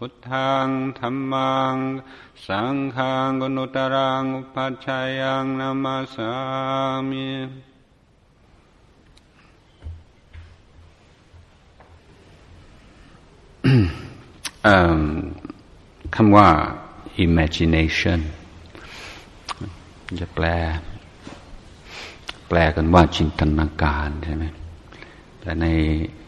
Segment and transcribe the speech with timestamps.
[0.00, 0.68] พุทธัง
[0.98, 1.76] ธัมมัง
[2.46, 6.32] สังฆังกนุตรังอุปัชฌายังนามาสา
[7.10, 7.28] มิ
[16.14, 16.48] คำว่า
[17.26, 18.20] imagination
[20.20, 20.46] จะแปล
[22.48, 24.44] แปลกันว่าจินตนาการใช่ไหม
[25.46, 25.66] แต่ใน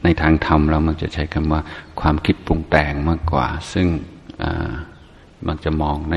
[0.05, 1.61] ในทางธรรมเรามันจะใช้คำว่า
[2.00, 3.86] ความคิดปรุงแต่งมากกว่า ซึ่ง
[5.47, 6.16] มักจะมองใน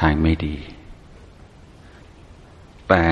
[0.00, 0.56] ทางไม่ดี
[2.88, 3.04] แต่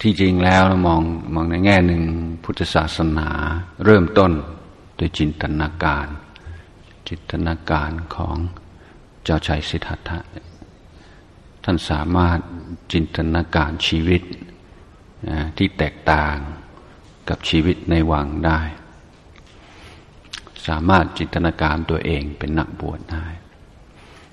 [0.00, 1.02] ที่จริงแล้วเรามอง
[1.34, 2.02] มองในแง่หนึ่ง
[2.44, 3.28] พุทธศาสนา
[3.84, 4.32] เริ่มต้น
[4.98, 6.06] ด้วยจินตนาการ
[7.08, 8.36] จินตนาการของ
[9.24, 10.18] เจ้าชายสิทธัตถะ
[11.64, 12.38] ท่านสามารถ
[12.92, 14.22] จินตนาการชีวิต
[15.56, 16.36] ที่แตกต่าง
[17.28, 18.60] กับชีวิตในวังได้
[20.66, 23.26] สามารถจินตนาการตัวเองเป็นนักบวชได้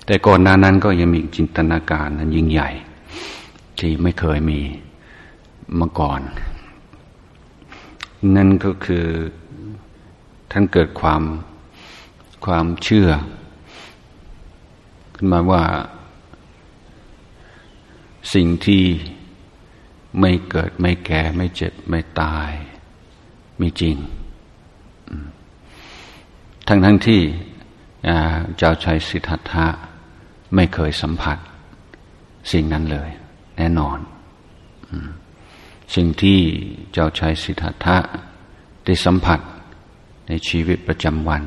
[0.06, 2.70] แต่ก่อนหน้านั้นก็ยังมีจินตนาการนั้นยิ่งใหญ่
[3.78, 4.60] ที่ไม่เคยมี
[5.80, 6.20] มาก่อน
[8.36, 9.06] นั่นก็คือ
[10.50, 11.22] ท่านเกิดความ
[12.46, 13.08] ความเชื่อ
[15.14, 15.64] ขึ้นมาว่า
[18.34, 18.84] สิ่งที่
[20.20, 22.50] ไม่เกิดไม่แก่ไม่เจ็บไม่ตาย
[23.60, 23.96] มีจริง
[26.68, 27.20] ทั้งทั้งที่
[28.56, 29.66] เจ้าชายสิทธัตถะ
[30.54, 31.38] ไม่เคยสัมผัส
[32.52, 33.10] สิ่งนั้นเลย
[33.56, 33.98] แน่นอน
[35.94, 36.38] สิ่งที่
[36.92, 37.96] เจ้าชายสิทธัตถะ
[38.84, 39.40] ได้สัมผัส
[40.28, 41.42] ในชีวิตประจำวัน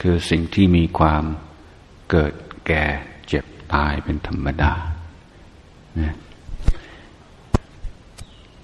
[0.00, 1.24] คือสิ่งที่มีความ
[2.10, 2.32] เกิด
[2.66, 2.84] แก่
[3.28, 4.72] เจ็บตายเป็นธรรมดา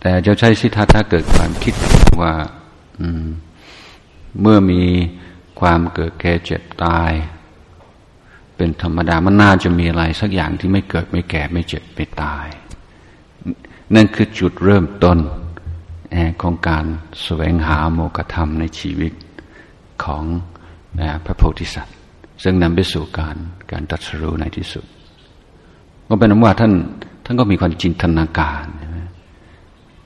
[0.06, 1.74] แต่เจ้าชายสิทธัตถะเกิดความคิด
[2.22, 2.34] ว่า
[4.40, 4.82] เมื่อมี
[5.60, 7.12] ความเกิดแก่เจ็บตาย
[8.56, 12.46] เป็นธรรมดามันน่าจะมีอะไร สักอย่างที่ไม่เกิดไม่แก่ไม่เจ็บไม่ตาย
[13.94, 15.18] นั่นคือจุดเริ่มต้น
[16.42, 16.84] ของการ
[17.22, 19.12] แสวงหาโมกธรรมในชีวิต
[20.04, 20.24] ของ
[21.24, 21.96] พระโพธิสัตว์
[22.42, 23.36] ซึ่งนำไปสู่การ
[23.72, 24.84] การตัดสรู้ในที่สุด
[26.08, 26.72] ก็เป็นนว่าท่าน
[27.24, 28.66] ท่านก็มีความจินตนาการ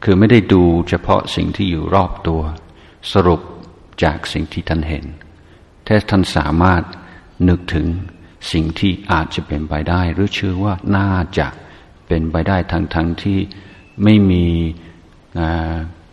[0.02, 2.42] คือไม่ได้ดูเฉพาะสิ่งที่อยู่รอบตัว
[3.12, 3.40] สรุป
[4.04, 5.04] จากสิ่งที่ท่านเห็น
[5.86, 6.82] ถ้าท่านสามารถ
[7.48, 7.86] นึกถึง
[8.52, 11.48] สิ่งที่อาจจะเป็นไปได้ หรือเชื่อว่าน่าจะ
[12.06, 13.38] เป็นไปได้ทั้งทั้งที่
[14.04, 14.46] ไม่มี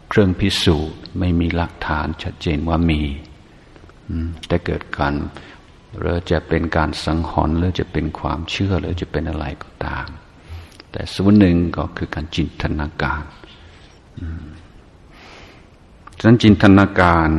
[0.09, 3.01] เครื่องพิสูจน์ ไม่มีหลักฐานชัดเจนว่ามี
[4.47, 5.13] แต่เกิดการ
[5.99, 10.07] หรือจะเป็นการสังหรณ์หรือจะเป็นความเชื่อหรือจะเป็นอะไรก็ตาม
[10.91, 13.23] แต่ส่วนหนึ่งก็คือการจินตนาการ
[16.19, 17.29] ฉะนั้นจินตนาการ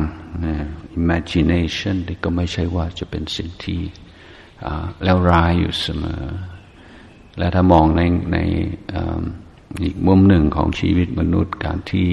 [0.99, 3.81] imagination ก็ไม่ใช่ว่าจะเป็นสิ่งที่
[5.03, 6.23] แล้วร้ายอยู่เสมอ
[7.37, 8.01] และถ้ามองใน
[8.33, 8.37] ใน
[9.83, 12.09] อีกมุมหนึ่งของชีวิตมนุษย์การที่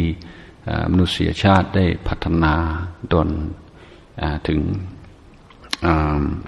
[0.92, 2.54] มนุษยชาติได้พัฒนา
[3.12, 3.28] ดน
[4.48, 4.60] ถึง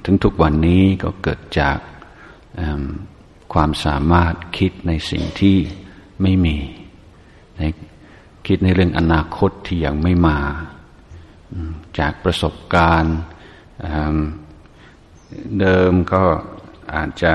[0.05, 1.79] ถึงทุกวันนี้ก็เกิดจาก
[3.53, 5.57] ความสามารถคิดในสิ่งที่
[6.23, 6.57] ไม่มี
[8.47, 10.39] คิดในเรื่องอนาคตที่ยังไม่มา
[11.99, 13.17] จากประสบการณ์
[15.61, 16.23] เดิมก็
[16.95, 17.35] อาจจะ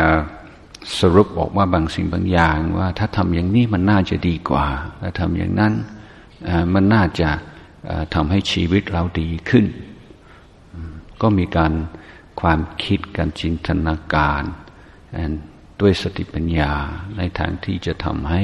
[1.00, 4.66] สรุปบอกว่าบางสิ่งบางอย่าง ว่าถ้าทำอย่างนี้มันน่าจะดีกว่า
[5.02, 5.74] ถ้าทำอย่างนั้น
[6.74, 7.30] มันน่าจะ
[8.14, 9.66] ทำให้ชีวิตเราดีขึ้น
[11.22, 11.74] ก็มีการ
[12.42, 14.44] ความคิดการจินตนาการ
[15.82, 16.72] ด้วยสติปัญญา
[17.18, 18.44] ในทางที่จะทำให้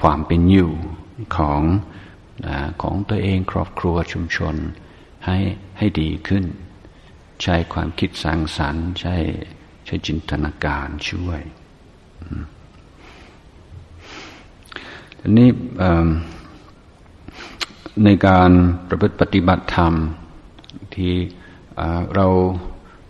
[0.00, 0.72] ความเป็นอยู่
[1.36, 1.62] ของ
[2.82, 4.54] ของตัวเองครอบครัวชุมชน
[5.26, 5.38] ให้
[5.78, 6.44] ให้ดีขึ้น
[7.42, 9.16] ใช้ความคิดสร้างสรรค์ ใช้
[9.86, 11.40] ใช้จินตนาการช่วย
[15.18, 15.48] ทีนี้
[18.04, 18.50] ในการ
[18.88, 19.92] ประพฤติปฏิบัติธรรม
[20.94, 21.14] ที่
[22.14, 22.26] เรา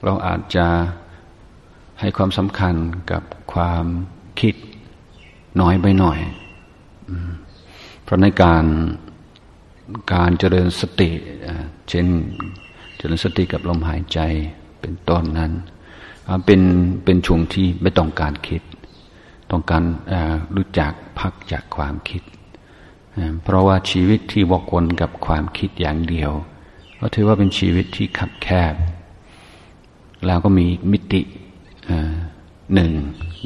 [0.04, 0.66] เราอาจจะ
[2.00, 2.74] ให้ความสำคัญ
[3.10, 3.22] กับ
[3.52, 3.84] ความ
[4.40, 4.54] คิด
[5.60, 6.18] น้อยไปหน่อย
[8.12, 8.64] ราะในการ
[10.14, 11.10] การเจริญสติ
[11.88, 12.06] เช่น
[12.96, 14.18] เจริญสติกับลมหายใจ
[14.80, 15.52] เป็นต้นนั้น
[16.46, 16.60] เป็น
[17.04, 18.62] เป็นช่วงที่ไม่ต้องการคิด
[19.50, 19.82] ต้องการ
[20.56, 22.22] รู้จักพักจากความคิด
[23.42, 26.30] เพราะว่าชีวิตที่วกวนกับความคิดอย่างเดียว
[26.98, 28.74] ก็ถือว่าเป็นชีวิตที่ขับแคบ
[30.26, 31.22] แล้วก็มีมิติ
[32.74, 32.92] หนึ่ง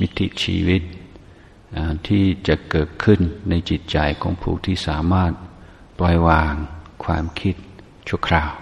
[0.00, 0.82] มิติชีวิต
[2.08, 5.32] ที่จะเกิดขึ้นในจิตใจของผู้ที่สามารถ
[5.98, 6.54] ปล่อยวาง
[7.04, 7.54] ความคิด
[8.08, 8.52] ชั่วคราว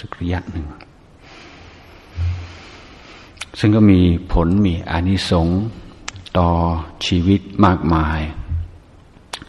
[0.00, 0.66] สักระยะหนึ่ง
[3.58, 4.00] ซึ่งก็มี
[4.32, 5.62] ผลมีอานิสงส์
[6.38, 6.50] ต่อ
[7.06, 8.20] ชีวิตมากมาย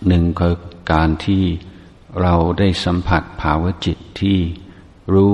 [0.08, 0.56] หนึ่งคือ
[0.92, 1.44] การที่
[2.22, 4.38] เราได้สัมผัสภาวะจิตที่
[5.14, 5.34] รู้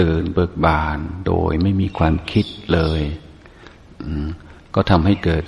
[0.00, 3.02] ตื่นเบิกบานโดยไม่มีความคิดเลย
[4.74, 5.44] ก็ทำให้เกิด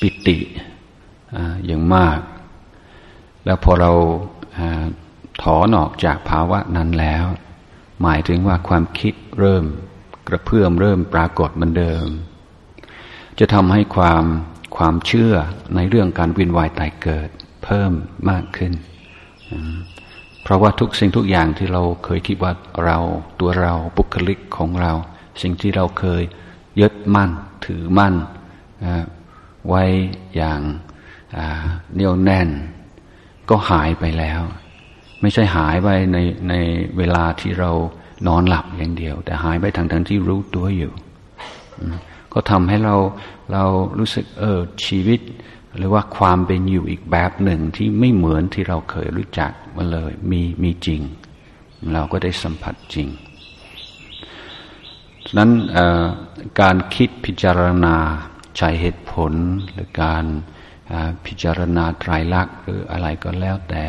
[0.00, 0.38] ปิติ
[1.66, 2.20] อย่างมาก
[3.44, 3.92] แล้วพอเรา
[5.42, 7.24] ถอนออกจากภาวะนั้นแล้ว
[8.02, 9.64] หมายถึงว่าความคิดเริ่ม
[10.28, 12.06] กระเพื่อมเริ่มปรากฏเหมือนเดิม
[13.38, 14.24] จะทำให้ความ
[14.76, 15.34] ความเชื่อ
[15.74, 17.28] ในเรื่องการวินวายตายเกิด
[17.64, 17.92] เพิ่ม
[18.30, 18.72] มากขึ้น
[20.42, 22.52] เพราะว่าทุกสิ่งทุกอย่างที่เราเคยคิดว่า
[22.84, 22.98] เรา
[23.40, 24.92] ตัวเราบุคลิกของเรา
[25.42, 26.22] สิ่งที่เราเคย
[26.80, 27.30] ยึดมั่น
[27.64, 28.14] ถือมั่น
[29.68, 29.82] ไว้
[30.36, 30.60] อย่าง
[31.94, 32.48] เนียวแน่น
[33.50, 34.42] ก็หายไปแล้ว
[35.20, 36.18] ไม่ใช่หายไปใน
[36.48, 36.54] ใน
[36.96, 37.70] เวลาที่เรา
[38.26, 40.92] นอนหลับอย่างเดียว แต่หายไปทั้งทั้งที่รู้ตัวอยู่
[42.32, 42.96] ก็ทำให้เรา
[43.52, 43.64] เรา
[43.98, 45.20] รู้สึกเออชีวิต
[45.76, 51.00] หรือว่าความเป็นอยู่อีกแบบหนึ่งที่ไม่เหมือนที่เราเคยรู้จักมาเลย มีมีจริง
[51.94, 53.08] เราก็ได้สัมผัสจริง
[55.26, 55.50] ฉะนั้น
[56.60, 57.96] การคิดพิจารณา
[58.56, 59.32] ใช้เหตุผล
[59.70, 60.24] หรือการ
[61.26, 63.84] พิจารณาไตรลักษณ์หรืออะไรก็แล้วแต่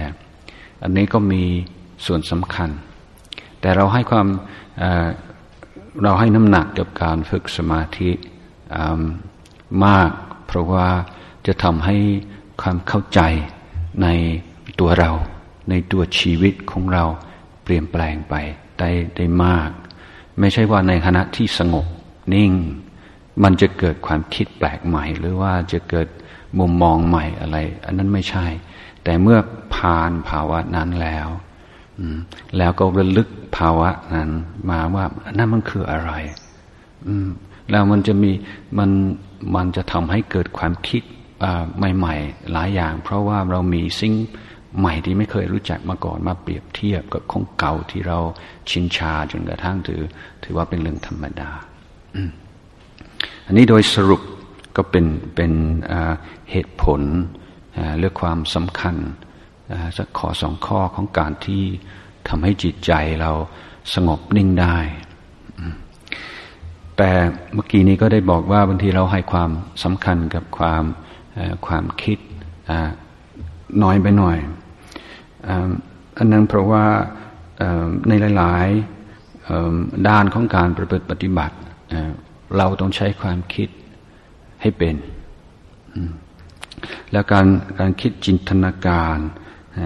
[0.84, 1.44] อันนี้ก็มี
[2.06, 2.70] ส่วนสำคัญ
[3.60, 4.28] แต่เราให้ความ
[6.04, 8.12] เราให้น้ำหนักกับการฝึกสมาธิ
[9.86, 10.12] มาก
[10.48, 10.88] เพราะว่า
[11.48, 11.98] จะทำให้
[12.62, 13.22] ความเข้าใจ
[14.04, 14.08] ใน
[14.80, 15.12] ตัวเรา
[15.70, 17.04] ในตัวชีวิตของเรา
[17.64, 18.36] เปลี่ยนแปลงไป
[18.80, 19.70] ได้ได้มาก
[20.40, 21.86] ไม่ใช่ว่าในขณะที่สงบ
[22.34, 22.52] นิ่ง
[23.44, 26.08] มันจะเกิดความคิดแปลกใหม่ หรือว่าจะเกิด
[26.60, 28.46] มุมมองใหม่อะไร อันนั้นไม่ใช่
[29.04, 29.40] แต่เมื่อ
[29.76, 31.28] ผ่านภาวะนั้นแล้ว
[32.58, 34.30] แล้วก็ระลึกภาวะนั้น
[34.70, 35.06] มาว่า
[35.38, 36.12] นั่นมันคืออะไร
[37.70, 38.32] แล้วมันจะมี
[38.78, 38.90] มัน
[39.56, 41.04] มันจะทำให้เกิดความคิด
[41.78, 44.14] ใหม่ ๆ หลายอย่าง เพราะว่าเรามีสิ่ง
[44.80, 48.20] ใหม่ที่ไม่เคยรู้จักมาก่อนมาเปรียบเทียบกับของเก่าที่เรา
[48.70, 50.02] ชินชาจนกระทั่งถือ
[50.44, 51.50] ถือว่าเป็นเรื่องธรรมดา
[53.46, 54.22] อันนี้โดยสรุป
[54.78, 55.06] ก็เป็น
[55.36, 55.52] เป็น
[56.52, 57.02] เหตุผล
[58.00, 58.96] เรื่องความสำคัญ
[59.98, 61.64] สักขอสองข้อของการที่
[62.30, 63.32] ทำให้จิตใจเรา
[63.94, 64.78] สงบนิ่งได้
[66.98, 67.12] แต่
[67.54, 69.50] เมื่อกี้นี้ก็ได้บอกว่าบางทีเราให้ความ
[69.84, 70.84] สำคัญกับความ
[71.68, 72.18] ความคิด
[73.84, 74.38] น้อยไปหน่อย
[76.18, 76.86] อันนั้นเพราะว่า
[78.08, 81.56] ในหลายๆด้านของการประพฤติปฏิบัติ
[82.58, 83.70] เราต้องใช้ความคิด
[84.62, 84.96] ให้เป็น
[87.12, 87.48] แล้วการ
[87.80, 89.18] การคิดจินตนาการ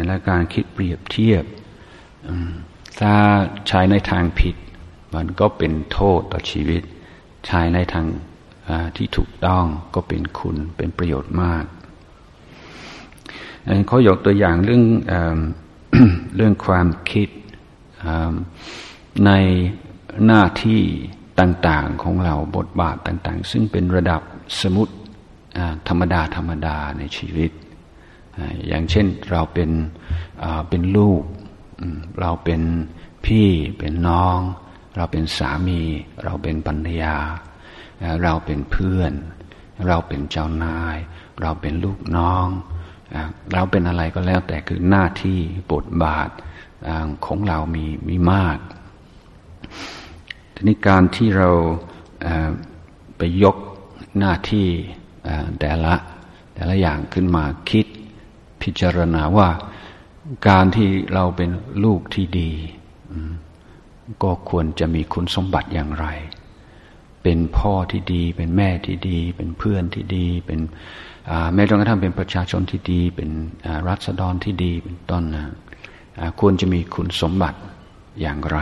[0.07, 1.43] และการคิดเปรียบเทียบ
[2.99, 3.13] ถ้า
[3.67, 4.55] ใช้ในทางผิด
[5.15, 6.81] มันก็เป็นโทษต่อชีวิต
[7.47, 8.05] ใช้ในทาง
[8.97, 11.63] ที่ถูกต้องก็เป็นคุณเป็นประโยชน์มาก
[13.87, 14.83] เขายกตัวอย่างเรื่อง
[16.35, 17.29] เรื่องความคิด
[19.25, 19.31] ใน
[20.25, 20.81] หน้าที่
[21.39, 24.21] ต่างๆของเราบทบาทต่างๆ ซึ่งเป็นระดับ
[24.61, 24.93] สมุติ
[25.87, 27.51] ธรรมดาธรรมดาในชีวิต
[28.67, 29.71] อย่างเช่นเราเป็น
[30.69, 31.21] เป็นลูก
[32.19, 32.61] เราเป็น
[33.25, 33.47] พี่
[33.79, 34.39] เป็นน้อง
[34.95, 35.81] เราเป็นสามี
[36.23, 37.17] เราเป็นปัญญา
[38.23, 39.13] เราเป็นเพื่อน
[39.87, 40.97] เราเป็นเจ้านาย
[41.41, 42.47] เราเป็นลูกน้อง
[43.53, 45.39] เราเป็นอะไรก็แล้วแต่คือหน้าที่
[45.73, 46.29] บทบาท
[47.25, 48.57] ของเรามีมีมาก
[50.53, 51.51] ทีนี้การที่เรา
[53.17, 53.57] ไปยก
[54.19, 54.67] หน้าที่
[55.59, 55.93] แต่ละ
[56.55, 57.85] แต่ละอย่างขึ้นมาคิด
[58.61, 59.49] พิจารณาว่า
[60.47, 61.49] การที่เราเป็น
[61.83, 62.51] ลูกที่ดี
[64.23, 66.07] ก็ควรจะมีคุณสมบัติอย่างไร
[67.23, 70.59] เป็นพ่อที่ดี เป็นแม่ที่ดี เป็นเพื่อนที่ดี เป็น
[71.53, 73.29] แม้กระทั่งเป็นประชาชนที่ดี เป็น
[73.87, 75.45] รัษฎรที่ดีเป็นต้นนะ
[76.39, 77.59] ควรจะมีคุณสมบัติ
[78.21, 78.59] อย่างไร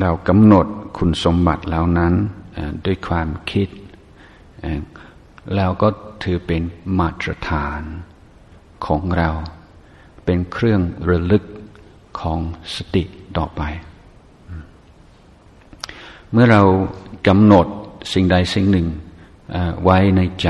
[0.00, 0.66] เรากำหนด
[0.98, 2.14] คุณสมบัติเหล่านั้น
[2.86, 3.68] ด้วยความคิด
[5.54, 5.88] แล้วก็
[6.22, 6.62] ถือเป็น
[6.98, 7.82] มาตรฐาน
[8.86, 9.30] ของเรา
[10.24, 11.44] เป็นเครื่องระลึก
[12.20, 12.38] ของ
[12.74, 13.04] สติ
[13.36, 13.62] ต่อไป
[16.30, 16.62] เมื่อเรา
[17.28, 17.66] กำหนด
[18.12, 18.86] สิ่งใดสิ่งหนึ่ง
[19.82, 20.48] ไว้ในใจ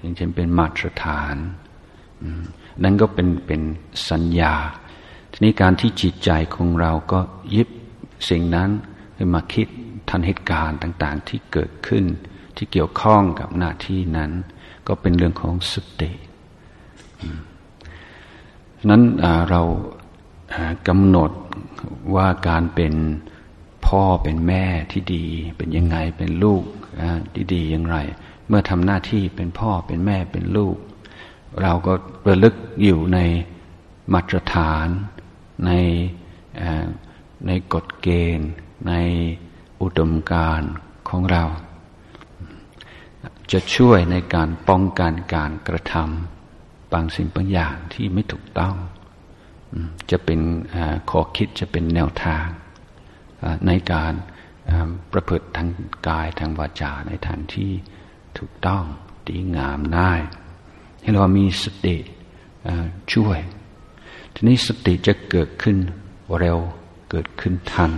[0.00, 1.36] อย่างเช่นเป็นมาตรฐาน
[2.82, 3.62] นั่นก็เป็นเป็น
[4.10, 4.54] สัญญา
[5.32, 7.20] ทีนี้การที่จิตใจของเราก็
[7.54, 7.68] ยิบ
[8.30, 8.70] สิ่งนั้น
[9.16, 9.68] ขึ้นมาคิด
[10.08, 12.04] ทันเหตุการณ์ต่าง ๆ ที่เกิดขึ้น
[12.56, 14.30] ที่เกี่ยวข้องกับหน้าที่นั้น
[14.86, 16.12] ก็เป็นเรื่องของสติ
[18.90, 19.02] นั้น
[19.50, 19.62] เรา
[20.88, 21.30] กำหนด
[22.14, 22.94] ว่าการเป็น
[23.86, 25.24] พ่อเป็นแม่ที่ดี
[25.56, 26.64] เป็นยังไงเป็นลูก
[27.34, 27.96] ที่ดีอย่างไร
[28.48, 30.76] เมื่อทำหน้าที่เป็นพ่อเป็นแม่เป็นลูก
[31.62, 31.92] เราก็
[32.28, 33.18] ระลึกอยู่ใน
[34.12, 34.86] มาตรฐาน
[35.66, 35.70] ใน
[37.46, 38.50] ในกฎเกณฑ์
[38.88, 38.94] ใน
[39.82, 40.62] อุดมการ
[41.08, 41.44] ของเรา
[43.52, 48.76] จะช่วยในการป้องกันการกระทำบางสิ่งบางอย่างที่ไม่ถูกต้อง
[50.10, 50.40] จะเป็น
[51.10, 52.46] ขอคิดจะเป็นแนวทาง
[53.66, 54.12] ในการ
[55.12, 55.68] ประพฤติทาง
[56.08, 57.72] กายทางวาจาในทางที่
[58.38, 58.84] ถูกต้อง
[59.28, 60.12] ดีงามได้
[61.02, 61.96] ให้เรามีสติ
[63.12, 63.38] ช่วย
[64.34, 65.76] ทีนี้สติจะเกิดขึ้น
[66.38, 66.58] เร็ว
[67.10, 67.92] เกิดขึ้นทัน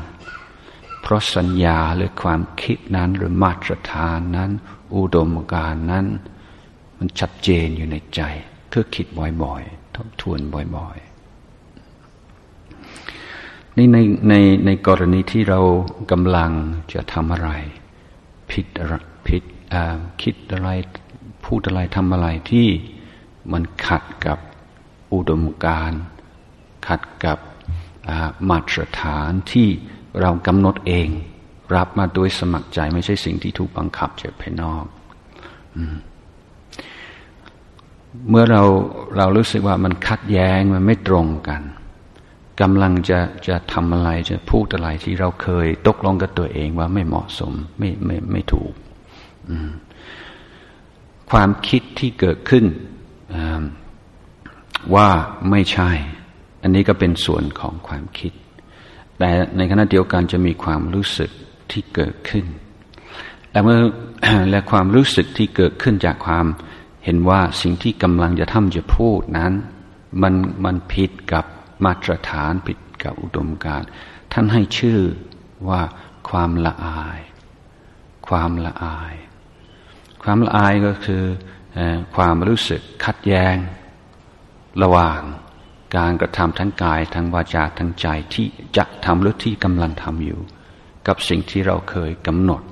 [1.00, 4.50] เพราะสัญญาหรือความคิดนั้นหรือมาตรฐานนั้น
[4.94, 6.06] อุดมการนั้น
[6.99, 8.20] มันชัดเจนอยู่ในใจ
[8.68, 9.06] เพื่อคิด
[9.42, 10.40] บ่อยๆทบทวน
[10.76, 14.35] บ่อยๆนี่ในใน
[14.66, 15.61] ในกรณีที่เรา
[16.11, 16.50] กำลัง
[16.92, 17.50] จะทำอะไร
[18.50, 18.66] ผิด
[19.28, 19.42] ผิด
[20.22, 20.70] คิดอะไร
[21.44, 22.68] พูดอะไรทำอะไรที่
[23.52, 24.38] มันขัดกับ
[25.12, 25.92] อุดมการ
[26.88, 27.38] ขัดกับ
[28.48, 29.68] มาตรฐานที่
[30.20, 31.08] เรากำหนดเอง
[31.76, 34.84] รับมาโดยสมัครใจไม่ใช่สิ่งที่ถูกบังคับจากภายนอก
[38.28, 38.62] เมื่อเรา
[39.16, 41.62] เรารู้สึกว่ามันขัดแย้งมันไม่ตรงกัน
[42.60, 48.72] กำลังจะจะทำอะไรจะพูดอะไรที่เราเคยตกลงกับตัวเองว่าไม่เหมาะสมไม่ไม่ไม่ถูก
[51.30, 52.64] ความคิดที่เกิดขึ้น
[54.95, 55.09] ว่า
[55.50, 55.90] ไม่ใช่
[56.62, 58.33] อันนี้ก็เป็นส่วนของความคิด
[59.19, 61.30] แต่ในขณะเดียวกันจะมีความรู้สึก
[61.71, 62.47] ที่เกิดขึ้น
[63.50, 63.78] และเมื่อ
[64.50, 66.47] และความรู้สึกที่เกิดขึ้นจากความ
[67.04, 69.52] เห็นว่าสิ่งที่กำลังจะทำจะพูดนั้น
[70.23, 71.45] มันมันผิดกับ
[71.85, 73.83] มาตรฐานผิดกับอุดมการ
[74.33, 74.99] ท่านให้ชื่อ
[75.69, 75.83] ว่า
[76.28, 77.21] ความละอาย
[78.28, 79.14] ความละอาย
[80.22, 81.22] ความละอายก็คือ
[82.14, 83.56] ความรู้สึกขัดแย้ง
[84.82, 85.20] ระหว่าง
[85.96, 88.46] การกระทำทั้งกายทั้งวาจาทั้งใจที่
[88.76, 90.40] จะทำหรือที่กำลังทำอยู่
[91.06, 92.62] กับสิ่งที่เราเคยกำหนด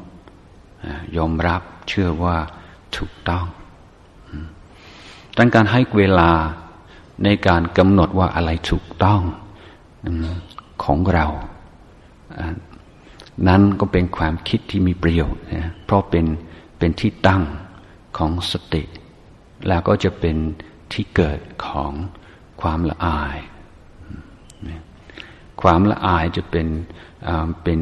[1.16, 2.36] ยอมรับเชื่อว่า
[2.96, 3.44] ถูกต้อง
[5.38, 6.30] ดังการให้เวลา
[7.24, 9.20] ในการกำหนดว่าอะไรถูกต้อง
[10.84, 11.26] ของเรา
[13.48, 16.26] นั้นก็เป็นความคิดที่มีประโยชน์นะเพราะเป็น
[16.78, 17.42] เป็นที่ตั้ง
[18.18, 18.82] ของสติ
[19.68, 20.36] แล้วก็จะเป็น
[20.92, 21.92] ที่เกิดของ
[22.60, 23.38] ความละอาย
[25.62, 26.68] ความละอายจะเป็น
[27.64, 27.80] เป็น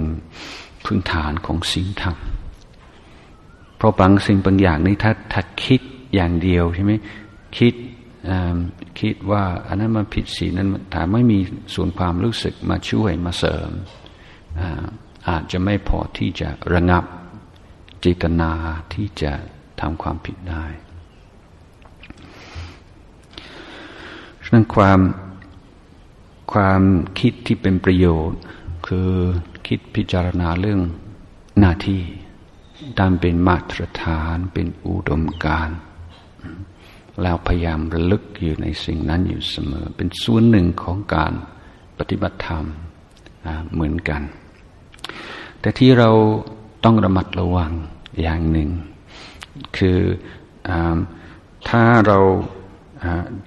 [0.84, 2.16] พื้นฐานของสิ่งธรรม
[3.76, 5.80] เพราะบางสิ่งบางอย่างนี้ถ้าถ้าคิด
[6.14, 6.92] อย่างเดียวใช่ไหม
[7.58, 7.74] คิด
[9.00, 11.38] คิดว่าอันนั้นมันผิดศีลนั้นถ้าไม่มี
[11.74, 13.70] ส่วนความรู้สึกมาช่วยมาเสริม
[15.28, 17.04] อาจจะไม่พอที่จะระงับ
[18.04, 18.52] จิตนา
[18.92, 19.32] ที่จะ
[19.80, 20.64] ทำความผิดได้
[24.44, 25.00] ฉะนั้นความ
[26.52, 26.82] ความ
[27.20, 28.40] คิดที่เป็นประโยชน์
[28.86, 29.10] คือ
[29.66, 30.80] คิดพิจารณาเรื่อง
[31.58, 32.02] หน้าที่
[32.98, 35.70] ตามเป็นมาตรฐานเป็นอุดมการ
[37.22, 41.32] แล้วพยายามระลึกอยู่ในสิ่งนั้นอยู่เสมอ เป็นส่วนหนึ่งของการ
[41.98, 42.64] ปฏิบัติธรรม
[43.72, 44.22] เหมือนกัน
[45.60, 46.10] แต่ที่เรา
[46.86, 47.72] ต้องระมัดระวัง
[48.22, 48.70] อย่างหนึ่ง
[49.76, 50.00] คือ
[50.68, 50.70] อ
[51.68, 52.18] ถ้าเรา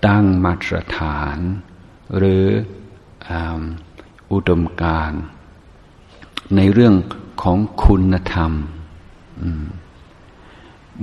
[0.07, 1.37] ตั้งมาตรฐาน
[2.17, 2.45] หรือ
[4.31, 5.11] อุดมการ
[6.55, 6.95] ในเรื่อง
[7.43, 8.51] ของคุณธรรม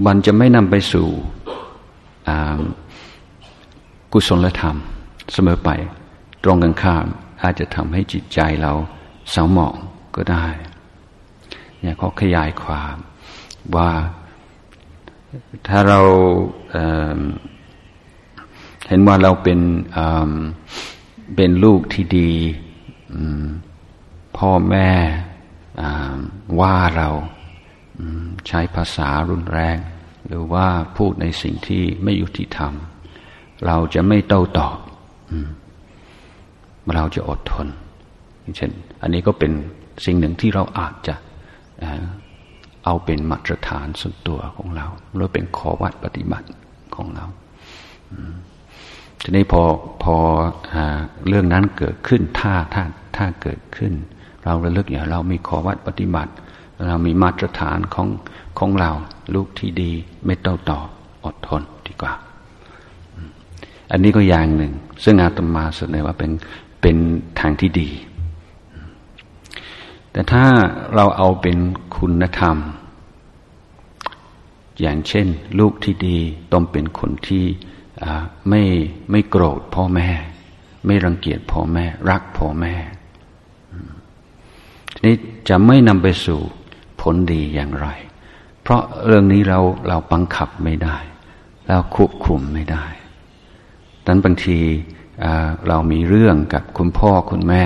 [0.07, 1.09] มันจะไม่นำไปสู่
[4.13, 4.77] กุศลธรรม
[5.33, 5.71] เสมอไป
[6.45, 7.07] ตรงกันข้าม
[7.43, 8.73] อาจจะทำให้จิตใจเรา
[9.31, 9.77] เศร้าหมอง
[10.17, 10.47] ก็ได้
[11.87, 12.97] เนี่ยเขาขยายความ
[13.77, 13.91] ว่า
[15.69, 16.01] ถ้าเรา
[16.73, 19.61] เเห็นว่าเราเป็น
[21.37, 22.33] เป็นลูกที่ดี
[24.39, 24.91] พ่อแม่
[26.61, 27.09] ว่าเรา
[28.49, 29.79] ใช้ภาษารุนแรง
[30.27, 30.67] หรือว่า
[30.97, 32.73] พูดในสิ่งที่ไม่ยุติธรรม
[33.67, 34.77] เราจะไม่โต้ตอบ
[36.95, 37.67] เราจะอดทน
[38.57, 38.71] เช่น
[39.03, 39.53] อันนี้ก็เป็น
[40.05, 41.15] สิ่งหนึ่งที่เราอาจจะ
[42.85, 46.49] เอาเป็นมาตรฐานส่วนตัวของเราหรือเป็นขอวัดปฏิบัติ
[46.95, 47.27] ของเรา
[49.23, 49.63] ทีนี้พอ
[50.03, 50.17] พอ
[50.75, 50.77] อ
[51.29, 52.85] เรื่องนั้นเกิดขึ้นถ้าถ้า
[53.17, 53.93] ถ้าเกิดขึ้น
[54.45, 56.33] เราระลึกอย่างเรามีขอวัดปฏิบัติ
[56.89, 58.09] เรามีมาตรฐานของ
[58.59, 58.91] ของเรา
[59.35, 59.93] ลูกที่ดี
[60.25, 60.81] ไม่เต้าต่อ
[61.25, 62.13] อดทนดีกว่า
[63.91, 64.73] อันนี้ก็อย่างหนึ่ง
[65.05, 66.31] ซึ่งอาตมาเสนอว่าเป็น
[66.83, 66.97] เป็น
[67.41, 67.89] ทางที่ดี
[70.17, 70.47] แต่ถ้า
[70.95, 71.59] เราเอาเป็น
[71.97, 72.57] คุณธรรม
[74.81, 75.27] อย่างเช่น
[75.59, 76.19] ลูกที่ดี
[76.53, 77.45] ต้องเป็นคนที่
[78.49, 78.63] ไม่
[79.11, 80.09] ไม่โกรธพ่อแม่
[80.87, 82.75] ไม่รังเกียจพ่อแม่ รักพ่อแม่
[84.95, 85.17] ทีนี้
[85.49, 86.41] จะไม่นำไปสู่
[87.01, 87.89] ผลดีอย่างไร
[88.63, 90.97] เพราะเรื่องนี้เราเราบังคับไม่ได้
[91.67, 92.85] เราควบคุมไม่ได้
[94.05, 94.59] ดังนั้นบางที
[95.69, 97.65] เรามีเรื่องกับคุณพ่อคุณแม่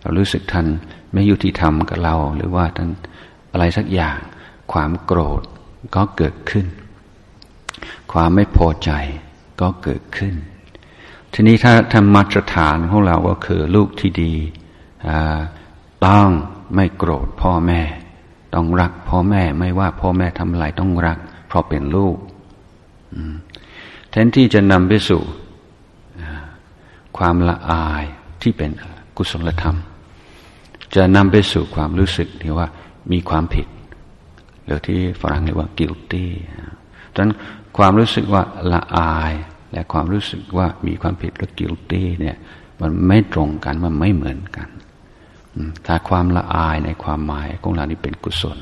[0.00, 0.66] เรารู้สึกท่าน
[1.12, 2.88] ไม่ยุติธรรมกับเรา หรือว่าท่าน
[3.52, 4.18] อะไรสักอย่าง
[4.72, 5.42] ความโกรธ
[5.94, 6.66] ก็เกิดขึ้น
[8.12, 8.90] ความไม่พอใจ
[9.60, 10.34] ก็เกิดขึ้น
[11.32, 14.32] ทีนี้ถ้าทำมาตรฐานของเราก็คือลูกที่ดี
[16.06, 16.28] ต้อง
[16.74, 17.80] ไม่โกรธพ่อแม่
[18.54, 22.16] ต้องรักพ่อแม่ไม่ว่าพ่อแม่ทำอะไรต้องรัก เพราะเป็นลูก
[24.10, 25.22] แทนที่จะนำไปสู่
[27.18, 28.04] ความละอาย
[28.42, 28.70] ที่เป็น
[29.16, 29.76] กุศลธรรม
[30.94, 32.68] จะนำไปสู่ความรู้สึกที่ว่า
[33.12, 33.66] มีความผิด
[34.64, 36.26] หรือที่ฝรั่งเรียกว่า guilty
[37.14, 37.32] ดังนั้น
[37.76, 39.32] ความรู้สึกว่าละอาย
[39.72, 42.36] และความรู้สึกว่ามีความผิดหรือ guilty เนี่ย
[42.80, 44.68] มันไม่ตรงกันมันไม่เหมือนกัน
[45.86, 48.58] ถ้าความละอายในความหมายของเรานี่เป็นกุศล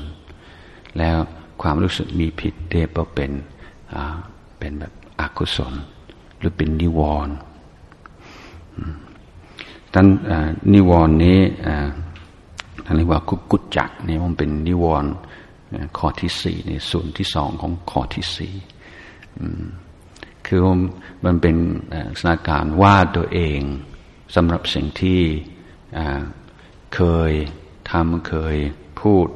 [0.97, 1.17] แล้ว
[1.61, 3.31] ความรู้สึกมีผิดเรียกว่าเป็น
[4.59, 5.73] เป็นแบบอกุศล
[6.37, 7.35] หรือเป็นนิวรณ์
[9.93, 10.07] ท่าน
[10.73, 11.39] นิวรณ์นี้
[12.85, 15.11] ท่านเรียกว่ากุกุจจักนี่มันเป็นนิวรณ์
[15.97, 18.53] ข้อที่สี่ในส่วนที่สองของข้อที่สี่
[20.45, 20.59] คือ
[21.25, 21.55] มันเป็น
[22.19, 23.59] สถานการณ์ว่าตัวเอง
[24.35, 25.21] สำหรับสิ่งที่
[26.95, 27.31] เคย
[27.91, 28.57] ทำเคย
[29.01, 29.27] พูด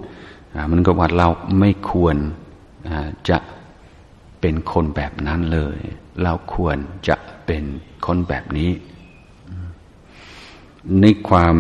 [0.71, 2.15] มันก็ว่าเราไม่ควร
[3.29, 3.37] จะ
[4.41, 5.79] เป็นคนแบบนั้นเลย
[6.23, 7.63] เราควรจะเป็น
[8.05, 8.71] คนแบบนี้
[11.01, 11.55] ในความ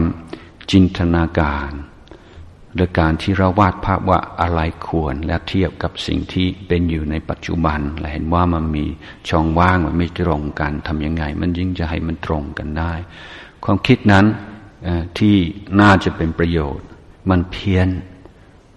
[0.71, 1.71] จินตนาการ
[2.75, 8.85] หรือการที่เราวาดภาพว่าอะไรควรและเทียบกับสิ่งที่เป็นอยู่ในปัจจุบันและเห็นว่ามันมี
[9.29, 12.93] ช่องว่างมันไม่ตรงกันทำยังไง มันยิ่งจะให้มันตรงกันได้
[13.63, 14.25] ความคิดนั้น
[15.19, 15.35] ที่
[15.81, 16.87] น่าจะเป็นประโยชน์
[17.29, 17.87] มันเพี้ยน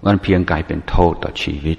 [0.07, 1.79] มันเพียงกลายเป็นโทษต่อชีวิต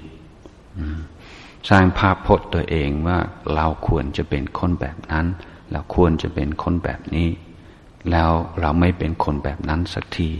[1.70, 3.18] สร้างภาพพจน์ตัวเองว่า
[3.54, 5.26] เราควรจะเป็นคนแบบนั้น
[5.72, 7.28] เราควรจะเป็นคนแบบนี้
[8.10, 10.30] แล้วเราไม่เป็นคนแบบนั้นสักที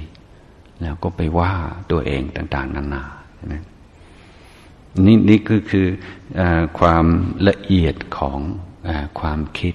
[0.82, 1.52] แล้วก็ไปว่า
[1.90, 3.54] ตัวเองต่าง ๆ นานาใช่ไหม
[5.06, 5.86] นี่นี่คือคือ
[6.38, 6.40] อ
[6.78, 7.04] ความ
[7.48, 8.38] ละเอียดของ
[8.86, 8.88] อ
[9.20, 9.74] ความคิด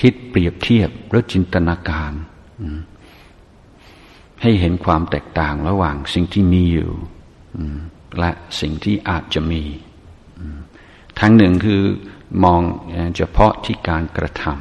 [0.00, 2.12] คิดเปรียบเทียบหรือจินตนาการ
[4.42, 6.90] ให้เห็นความแตกต่างระหว่างสิ่งที่มีอยู่
[8.18, 9.62] และสิ่งที่อาจจะมี
[11.20, 11.82] ทั้งหนึ่งคือ
[12.44, 12.60] มอง
[13.16, 14.54] เฉพาะที่การกระทำ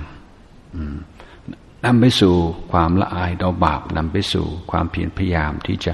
[1.85, 2.35] นำไปสู่
[2.71, 5.93] ความละอายต่อบาปนำไปสู่ความเพียรพยายามที่จะ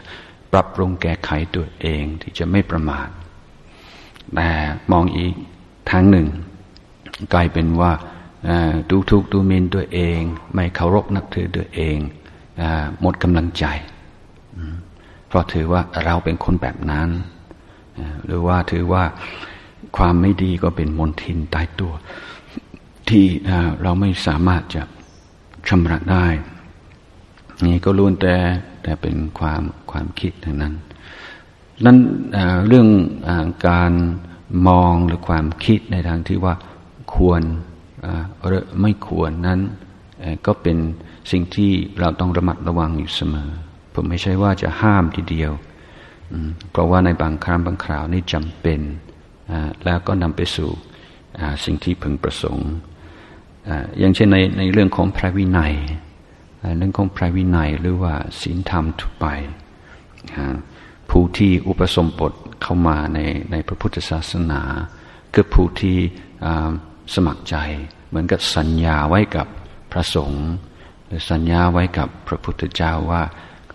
[0.52, 3.08] ปรับปรุงแก้ไขตัวเองที่จะไม่ประมาท
[4.36, 4.50] แต่
[4.92, 5.34] มองอีก
[5.90, 6.28] ทางหนึ่ง
[7.34, 7.92] กลายเป็นว่า
[8.90, 10.20] ดูทุกดูมินตัวเอง
[10.54, 11.98] ไม่เคารพนักถือตัวเอง
[13.02, 13.66] หมดกำลังใจ
[15.28, 17.10] เพราะถือว่าเราเป็นคนแบบนั้น
[18.26, 19.04] หรือว่าถือว่า
[19.98, 21.94] ความไม่ดีก็เป็นมนทินตายตัว
[23.10, 23.26] ที่
[23.82, 24.82] เราไม่สามารถจะ
[25.68, 26.26] ชำระได้
[27.66, 28.36] นี่ก็ล้วนแต่
[28.84, 30.74] แต่เป็นความความคิดทั้งนั้น
[31.86, 31.98] นั้น
[32.68, 32.88] เรื่อง
[33.28, 33.30] อ
[33.68, 33.92] การ
[34.68, 36.56] มองหรือความคิดในทางที่ว่า
[37.14, 37.42] ควร
[38.48, 39.60] หรือไม่ควรนั้น
[40.46, 40.78] ก็เป็น
[41.32, 43.50] สิ่งที่เราต้องระมัดระวังอยู่เสมอ
[43.94, 45.52] ผมไม่ใช่ว่าจะห้ามทีเดียว
[46.72, 48.80] เพราะว่าในบางครั้งบางคราวนี่จำเป็น
[49.86, 50.70] แล้วก็นำไปสู่
[51.66, 52.70] สิ่งที่พึงประสงค์
[54.00, 55.74] อย่างเช่นในในเรื่องของพระวินัย
[56.78, 59.26] เรื่องของพระวินัยหรือว่าศีลธรรมทุกไป
[61.10, 63.20] ผู้ที่อุปสมบทเข้ามาใน
[63.52, 64.62] ในพระพุทธศาสนา
[65.34, 65.98] คือผู้ที่
[67.14, 67.56] สมัครใจ
[68.08, 69.48] เหมือนกับสัญญาไว้กับ
[69.92, 70.48] พระสงฆ์
[71.08, 73.24] หรือสัญญาไว้กับพระพุทธเจ้าว่า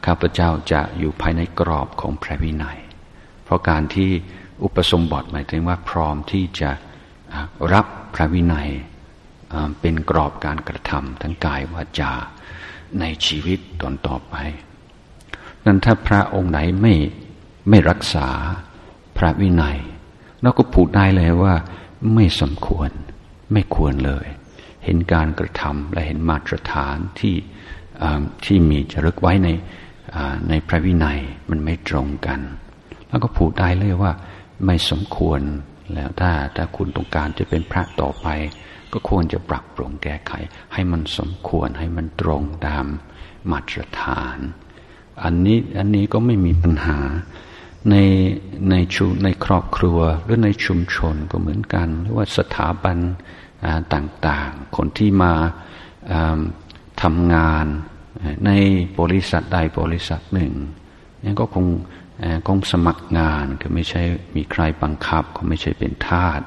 [0.06, 2.78] ข้าพเจ้าจะอยู่ภายในกรอบของพระวินัย
[3.44, 4.10] เพราะการที่
[4.64, 6.70] อุปสมบทหมายถึงว่าพร้อมที่จะ
[7.72, 8.70] รับพระวินัย
[9.80, 12.12] เป็นกรอบการกระทำทั้งกายวาจา
[13.00, 14.34] ในชีวิตตอนต่อไป
[15.64, 16.94] นั้นถ้าพระองค์ไหนไม่
[17.68, 18.28] ไม่รักษา
[19.18, 19.78] พระวินัย
[20.42, 21.54] เราก็พูดได้เลยว่า
[22.14, 22.90] ไม่สมควร
[23.52, 24.26] ไม่ควรเลย
[24.84, 27.36] เห็นการกระทำและเห็นมาตรฐานที่
[28.44, 29.48] ที่มีจะรึกไว้ใน
[30.48, 32.40] ในพระวินัยมันไม่ตรงกัน
[33.08, 34.12] แล้วก็พูดได้เลยว่า
[34.66, 35.40] ไม่สมควร
[35.94, 38.28] แล้วถ้าถ้าคุณต้องการจะเป็นพระต่อไป
[38.92, 40.32] ก็ควรจะปรับปรุงแก้ไข
[40.72, 42.84] ให้มันสมควรให้มันตรงตาม
[43.50, 44.38] มาตรฐาน
[45.24, 46.98] อันนี้อันนี้ก็ไม่มีปัญหา
[47.90, 47.96] ใน
[48.70, 52.96] ในชุในครอบครัวหรือในชุมชนก็เหมือนกัน หรือว่าสถาบัน
[53.94, 55.32] ต่างๆ คนที่มา
[57.02, 57.66] ทำงาน
[58.46, 58.50] ใน
[59.00, 60.52] บริษัทใดบริษัทหนึ่ง
[61.24, 61.66] นี่ก็คง
[62.46, 64.02] คงสมัครงานก็ไม่ใช่
[64.36, 66.40] มีใครบังคับก็ไม่ใช่เป็นทาส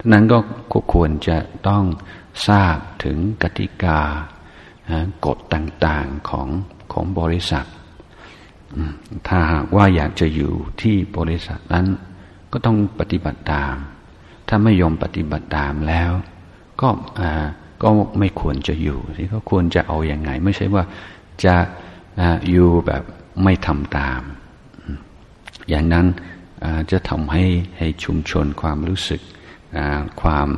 [0.00, 0.24] ดังนั้น
[0.72, 1.84] ก็ควรจะต้อง
[2.48, 3.98] ทราบถึงกติกา
[5.26, 6.48] กฎต่างๆของ
[6.92, 7.66] ของบริษัท
[9.26, 11.86] ถ้าหากว่าอยากจะอยู่ที่บริษัทนั้น
[12.52, 13.74] ก็ต้องปฏิบัติตาม
[14.48, 16.10] ถ้าไม่ยอมปฏิบัติตามแล้ว
[16.80, 16.88] ก็
[17.82, 20.84] ก็ไม่ควรจะอยู่ที่ก็ควรจะเอาอยัางไง ไม่ใช่ว่า
[21.44, 21.56] จะ
[22.50, 23.02] อยู่แบบ
[23.44, 24.20] ไม่ทำตาม
[25.68, 26.06] อย่างนั้น
[26.90, 27.44] จะทำให้
[27.78, 29.20] ให้ชุมชนความรู้สึก
[30.20, 30.48] ความ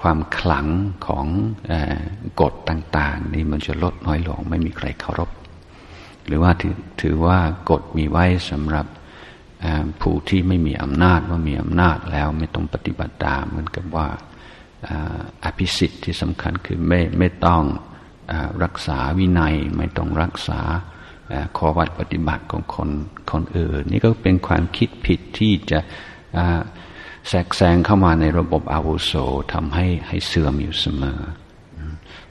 [0.00, 0.66] ความขลัง
[1.06, 1.26] ของ
[2.40, 5.30] กฎต่าง ๆ นี่มันจะลดน้อยลงไม่มีใครเคารพ
[6.26, 7.38] หรือว่าถือถือว่า
[7.70, 8.86] กฎมีไว้สำหรับ
[10.00, 14.08] ผู้ที่ไม่มีอำนาจว่ามีอำนาจแล้วไม่ต้องปฏิบัติตามเหมือนกับว่า
[15.44, 17.62] อภิสิทธิ์ที่สำคัญคือไม่ไม่ต้อง
[18.64, 20.60] รักษาวินัยไม่ต้องรักษา
[21.56, 22.88] ข้อวัดปฏิบัติของคน
[23.30, 25.78] คนอื่น นี่ก็เป็นความคิดผิดที่จะ
[27.28, 29.12] แทรกแซงเข้ามาในระบบอาวุโส
[29.52, 31.20] ทำให้ให้เสื่อมอยู่เสมอ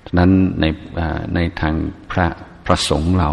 [0.06, 0.66] ฉะนั้นใน
[1.36, 1.76] ในทาง
[2.12, 2.28] พระ
[2.66, 3.32] พระสงฆ์เรา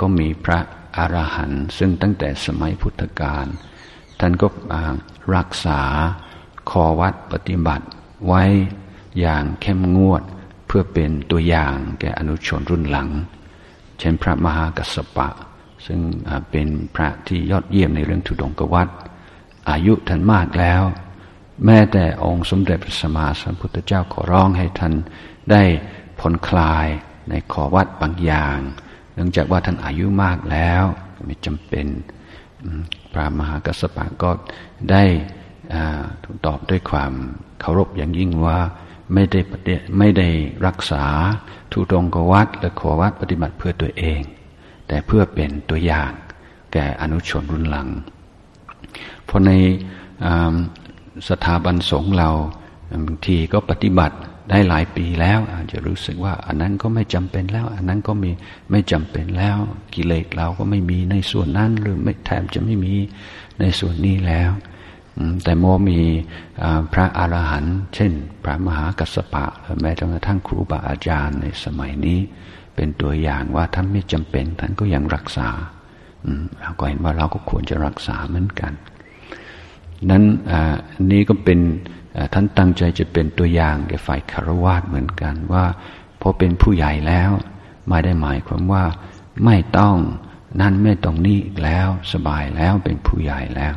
[0.00, 0.58] ก็มีพระ
[0.96, 3.46] อรหันต์ซึ่งตั้งแต่สมัยพุทธกาล
[4.20, 4.46] ท่านก็
[5.36, 5.80] รักษา
[6.70, 7.86] คอวัดปฏิบัติ
[8.26, 8.42] ไว้
[9.20, 10.22] อย่างเข้มงวด
[10.66, 13.08] เพื่อเป็นตัวอย่างแก่อนุชนรุ่นหลัง
[13.98, 15.28] เช่นพระมหากัสสปะ
[15.86, 16.00] ซึ่ง
[16.50, 18.88] เป็นพระที่ยอดเยี่ยมในเรื่องทุดงกวัด
[19.70, 20.82] อายุท่านมากแล้ว
[21.64, 24.94] แม้แต่องค์สมเด็จพระสัมมาสัมพุทธเจ้าขอร้องให้ท่าน
[25.50, 25.62] ได้
[26.18, 26.86] ผ่อนคลาย
[27.28, 28.58] ในขอวัดบางอย่าง
[29.14, 30.82] เนื่องจากว่าท่านอายุมากแล้ว
[31.26, 31.86] ไม่จำเป็น
[33.12, 34.30] พระมหากัสสปะก็
[34.90, 35.04] ได้
[36.24, 37.12] ถูกตอบด้วยความ
[37.60, 38.58] เคารพอย่างยิ่งว่า
[39.14, 39.40] ไม่ได้
[39.98, 40.28] ไม่ได้
[40.66, 41.04] รักษา
[41.72, 44.20] ทุตงกวัดและขอวัดปฏิบัติเพื่อตัวเอง
[44.88, 46.12] แต่เพื่อเป็นตัวอย่าง
[46.72, 47.88] แก่อนุชนรุ่นหลัง
[49.30, 49.52] เพราะใน
[51.28, 52.30] สถาบันสงฆ์เรา
[53.06, 54.16] บางทีก็ปฏิบัติ
[54.50, 58.30] ได้หลายปีแล้วอาจจะรู้สึกว่า อันนั้นก็ไม่จำเป็นแล้ว อันนั้นก็มี
[58.70, 59.58] ไม่จำเป็นแล้ว
[59.94, 62.94] กิเลสเราก็ไม่มีในส่วนนั้นหรือไม่แทบจะไม่มี
[63.60, 64.50] ในส่วนนี้แล้ว
[65.44, 66.00] แต่โมมี
[66.92, 68.12] พระอรหันต์เช่น
[68.42, 69.44] พระมหากัสสปะ
[69.80, 72.18] แม้กระทั่งครูบาอาจารย์ในสมัยนี้
[72.74, 75.48] เป็นตัวอย่างว่าท่านไม่จำเป็นท่านก็ยังรักษา
[76.60, 78.72] เราก็เห็นว่าเราก็ควรจะรักษาเหมือนกัน
[80.10, 81.58] นั้นอันนี้ก็เป็น
[82.32, 85.64] ท่านตั้งใจจะเป็นตัวอย่างแก่ฝ่ายคารวะเหมือนกันว่า
[86.20, 87.30] พอเป็นผู้ใหญ่แล้ว
[87.88, 88.84] ไม่ได้หมายความว่า
[89.44, 89.96] ไม่ต้อง
[90.60, 93.74] นั่นไม่ต้องนี่แล้วสบายแล้วเป็นผู้ใหญ่แล้ว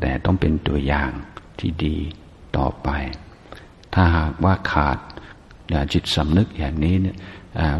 [0.00, 1.10] แต่ต้องเป็นตัวอย่าง
[1.58, 1.96] ที่ดี
[2.56, 2.88] ต่อไป
[3.94, 4.98] ถ้าหากว่าขาด
[5.92, 7.16] จิตสำนึกอย่างนี้เนี่ย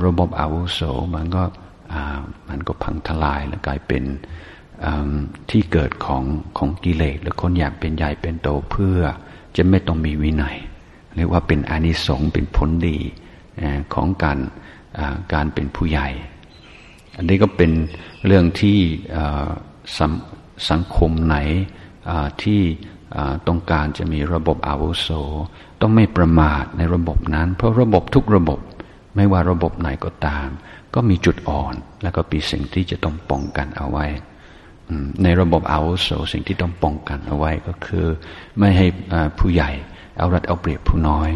[0.04, 0.80] ระบบอาวุโส
[1.14, 1.42] มันก็
[2.48, 4.02] มันก็พังทลายและกลายเป็น
[5.50, 6.24] ที่เกิดของ
[6.58, 8.98] ของกิเลสหรือคนอยากเป็นใหญ่เป็นโตเพื่อ
[9.56, 10.56] จะไม่ต้องมีวินัย
[11.16, 12.98] เรียกว่าเป็นอนิสงส์เป็นผลดี
[13.94, 14.38] ของการ
[15.32, 16.08] การเป็นผู้ใหญ่
[17.16, 17.70] อันนี้ก็เป็น
[18.26, 18.78] เรื่องที่
[19.98, 20.00] ส
[20.70, 21.36] สังคมไหน
[22.42, 22.60] ที่
[23.48, 25.08] ต้องการจะมีระบบอาวุโส
[25.80, 28.60] ต้องไม่ประมาทในระบบนั้น เพราะระบบทุกระบบ
[29.16, 30.48] ไม่ว่าระบบไหนก็ตาม
[30.94, 34.06] ก็มีจุดอ่อน แล้วก็มีสิ่งที่จะต้องป้องกันเอาไว้
[35.22, 38.06] ในระบบอาวุโสสิ่งที่ต้องป้องกันเอาไว้ก็คือ
[38.58, 38.86] ไม่ให้
[39.38, 39.70] ผู้ใหญ่
[40.18, 41.30] เอารัดเอาเปรียบผู้น้อย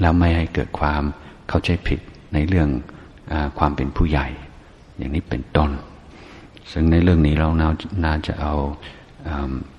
[0.00, 1.02] แล้วไม่ให้เกิดความ
[1.48, 2.00] เข้าใจผิด
[2.34, 2.68] ในเรื่อง
[3.32, 4.26] อความเป็นผู้ใหญ่
[4.96, 5.70] อย่างนี้เป็นต้น
[6.72, 7.48] ซึ่งในเรื่องนี้เรา
[8.04, 8.54] น่าจะเอา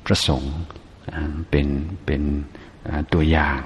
[0.06, 0.58] พระสงฆ์
[1.50, 1.68] เป็น
[2.06, 2.22] เป็น
[3.14, 3.60] ตัวอย่าง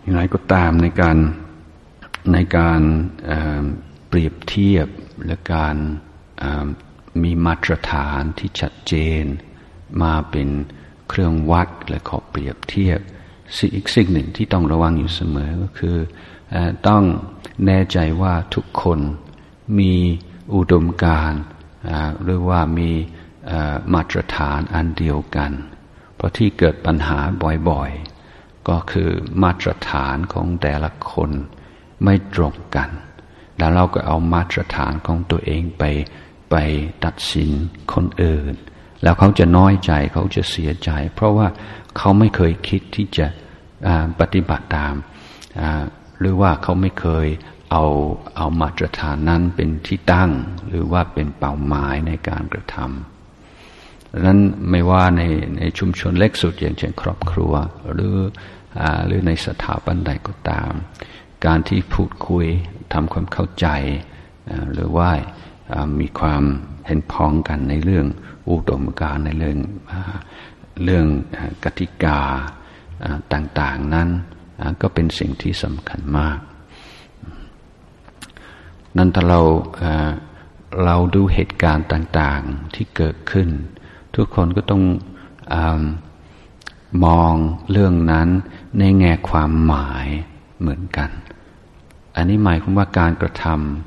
[0.00, 1.16] อย่างไรก็ตามในการ
[2.32, 2.80] ในการ
[4.08, 4.88] เปรียบเทียบ
[5.26, 5.76] และการ
[7.22, 9.24] มีมาตรฐานที่ชัดเจน
[10.02, 10.48] มาเป็น
[11.08, 13.00] เครื่องวัดและขอเปรียบเทียบ
[13.56, 15.96] สิ่งอีกสิ่งหนึ่งที่ต้องระวังอยู่เสมอก็คือ
[16.88, 17.02] ต้อง
[17.66, 19.00] แน่ใจว่าทุกคน
[19.78, 19.94] มี
[20.54, 21.32] อุดมการ
[22.22, 22.90] หรือว่ามี
[23.94, 25.52] มาตรฐานอันเดียวกัน
[26.14, 27.18] เพราะที่เกิดปัญหา
[27.70, 29.10] บ่อยๆ ก็คือ
[29.42, 31.30] มาตรฐานของแต่ละคน
[32.04, 32.90] ไม่ตรงกัน
[33.58, 35.84] แล้วเราก็เอามาตรฐานของตัวเองไป
[36.50, 36.56] ไป
[37.04, 37.50] ตัดสิน
[37.92, 38.54] คนอื่น
[39.02, 41.46] แล้วเขาจะน้อยใจเขาจะเสียใจ เพราะว่า
[41.96, 43.26] เขาไม่เคยคิดที่จะ
[44.20, 44.94] ปฏิบัติตาม
[46.18, 47.26] หรือว่าเขาไม่เคย
[47.70, 47.84] เอา
[48.36, 50.30] เอามาตรฐานนั้นเป็นที่ตั้ง
[50.68, 54.40] หรือว่าเป็นเป้าหมายในการกระทำดังนั้น
[54.70, 55.22] ไม่ว่าใน
[55.58, 57.52] ในชุมชนเล็กสุดอย่างเช่นครอบครัว
[57.92, 58.14] หรือ
[58.80, 60.72] อหรือในสถาบันใดก็ตาม
[61.46, 62.46] การที่พูดคุย
[62.92, 63.66] ทำความเข้าใจ
[64.72, 65.10] หรือว่า
[66.00, 66.42] มีความ
[66.86, 68.06] เห็นพ้องกันในเรื่อง
[68.50, 69.58] อุดมการในเรื่อง
[70.84, 71.06] เรื่อง
[71.64, 72.20] กติกา
[73.32, 74.08] ต่างๆนั้น
[74.82, 76.38] ก็เป็นสิ่งที่สำคัญมาก
[78.96, 79.40] นั้นถ้าเรา
[80.84, 83.48] เราดูเหตุการณ์ต่างๆที่เกิดขึ้น
[84.14, 84.82] ทุกคนก็ต้อง
[85.54, 85.56] อ
[87.04, 87.34] มอง
[87.70, 88.28] เรื่องนั้น
[88.78, 90.06] ในแง่ความหมาย
[90.60, 91.10] เหมือนกัน
[92.16, 93.44] อันนี้หมายความว่าการกระท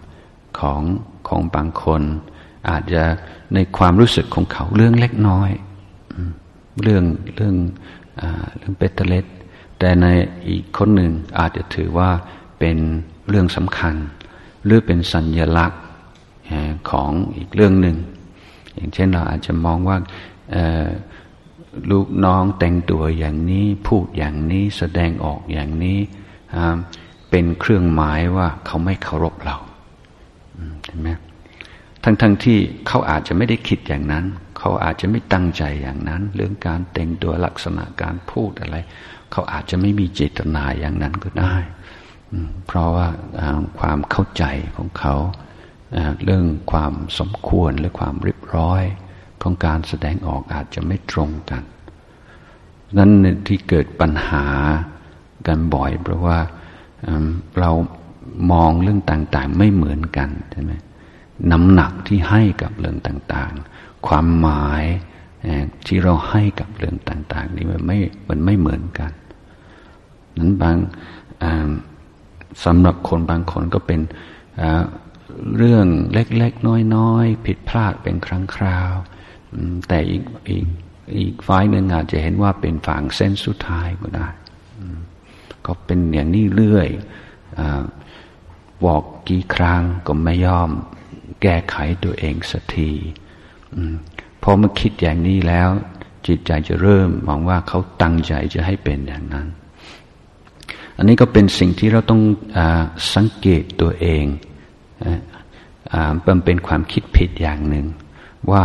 [0.10, 0.82] ำของ
[1.28, 2.02] ของบางคน
[2.70, 3.04] อาจจะ
[3.54, 5.50] ในความรู้สึกของเขาเรื่องเล็กน้อย
[6.84, 7.04] เรื่อง
[7.36, 7.56] เรื่อง
[8.22, 8.24] อ
[8.58, 9.26] เรื่องเปตเล็ด
[9.80, 10.06] แต่ใน
[10.50, 12.10] อีกคนหนึ่งอาจจะถือว่า
[12.60, 12.78] เป็น
[13.30, 13.96] เรื่องสำคัญ
[14.66, 15.82] หรือเป็นสัญญลักษณ์
[16.90, 17.98] ของอีกเรื่องหนึ่ง
[18.76, 19.98] อย่างเช่นเราอาจจะมองว่า
[21.92, 26.00] ลูกน้องแต่งตัวอย่างนี้พูดอย่างนี้แสดงออกอย่างนี้
[27.30, 29.58] เป็นเครื่องหมายว่าเขาไม่เคารพเรา
[30.86, 31.10] เห็นไหม
[32.04, 34.26] ทั้งๆทที่เขาอาจจะไม่ได้คิดอย่างนั้น
[34.58, 38.78] เขาอาจจะไม่ตั้งใจอย่างนั้น เรื่องการแต่งตัวลักษณะการพูดอะไร
[39.32, 41.56] เขาอาจจะไม่มีเจตนาอย่างนั้นก็ได้
[42.66, 43.08] เพราะว่า
[43.80, 44.44] ความเข้าใจ
[44.76, 45.16] ของเขา
[46.24, 48.84] เรื่องความสมควรหรือความเรียบร้อย
[49.42, 51.64] ของการแสดงออกอาจจะไม่ตรงกัน
[52.98, 53.12] นั้น
[53.48, 54.46] ที่เกิดปัญหา
[55.48, 56.40] กันบ่อย เพราะว่า
[57.60, 57.72] เรา
[58.52, 60.74] มองเรื่องต่างๆ ไม่เหมือนกันใช่ไหม
[61.52, 64.84] น้ำหนักที่ให้กับเรื่องต่างๆ ความหมาย
[65.86, 67.98] ที่เราให้กับเรื่องต่าง ๆ นี่มันไม่
[68.30, 69.12] มันไม่เหมือนกัน
[70.38, 70.78] นั้นบาง
[72.66, 74.02] สำหรับคนบางคนก็เป็น
[75.58, 78.94] เรื่องเล็ก ๆ น้อย ๆ ผิดพลาดเป็นครั้งคราว
[79.88, 80.66] แต่อีกอีก
[81.18, 84.28] อีกฝ่ายหนึ่งอาจจะเห็นว่าเป็นฝั่งเส้นสุดท้ายก็ได้
[85.68, 86.90] ก็เป็นอย่างนี้เรื่อย
[88.86, 90.70] บอกกี่ครั้งก็ไม่ยอม
[91.42, 92.92] แก้ไขตัวเองสักที
[94.42, 95.70] พอมาคิดอย่างนี้แล้ว
[96.28, 99.48] จิตใจจะเริ่มมองว่าเขาตั้งใจจะให้เป็นอย่างนั้น
[100.98, 102.22] อันนี้ก็เป็นสิ่งที่เราต้อง
[102.58, 102.60] อ
[103.14, 104.26] สังเกตตัวเอง
[106.28, 107.86] มันเป็นความคิดผิดอย่างหนึ่ง
[108.52, 108.64] ว่า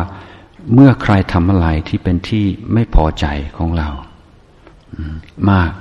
[0.75, 3.89] เมื่อใครทำอะไรที่เป็นที่ไม่พอใจของเรา
[5.51, 5.73] มาก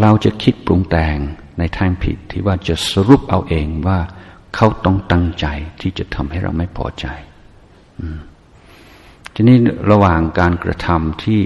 [0.00, 1.16] เราจะคิดปรุงแต่ง
[1.58, 3.98] ในทางผิดที่ว่าจะสรุปเอาเองว่า
[4.54, 5.46] เขาต้องตั้งใจ
[5.80, 7.06] ที่จะทำให้เราไม่พอใจ
[9.34, 9.56] ทีนี้
[9.90, 11.40] ระหว่างการกระทำที่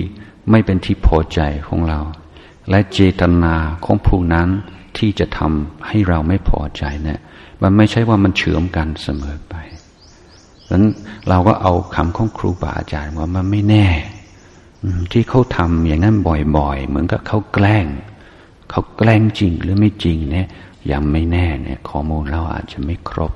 [0.50, 2.00] ไม่เป็นที่พอใจของเรา
[2.70, 3.54] และเจตนา
[3.85, 4.48] ของผู้นั้น
[4.98, 7.20] ที่จะทำให้เราไม่พอใจเนี่ย
[7.62, 9.54] มันไม่ใช่ว่ามันเฉื่อมกันเสมอไป
[10.68, 10.92] ดังนั้น
[11.28, 13.87] เราก็เอาคำของครูบาอาจารย์ว่ามันไม่แน่
[15.12, 16.16] ที่เขาทำอย่างนั้น
[16.56, 17.87] บ่อยๆ เหมือนกับเขาแกล้ง
[18.70, 20.46] เขาแกล้งจริงหรือไม่จริงเนี่ย
[20.92, 23.33] ยังไม่แน่เนี่ยข้อมูลเราอาจจะไม่ครบ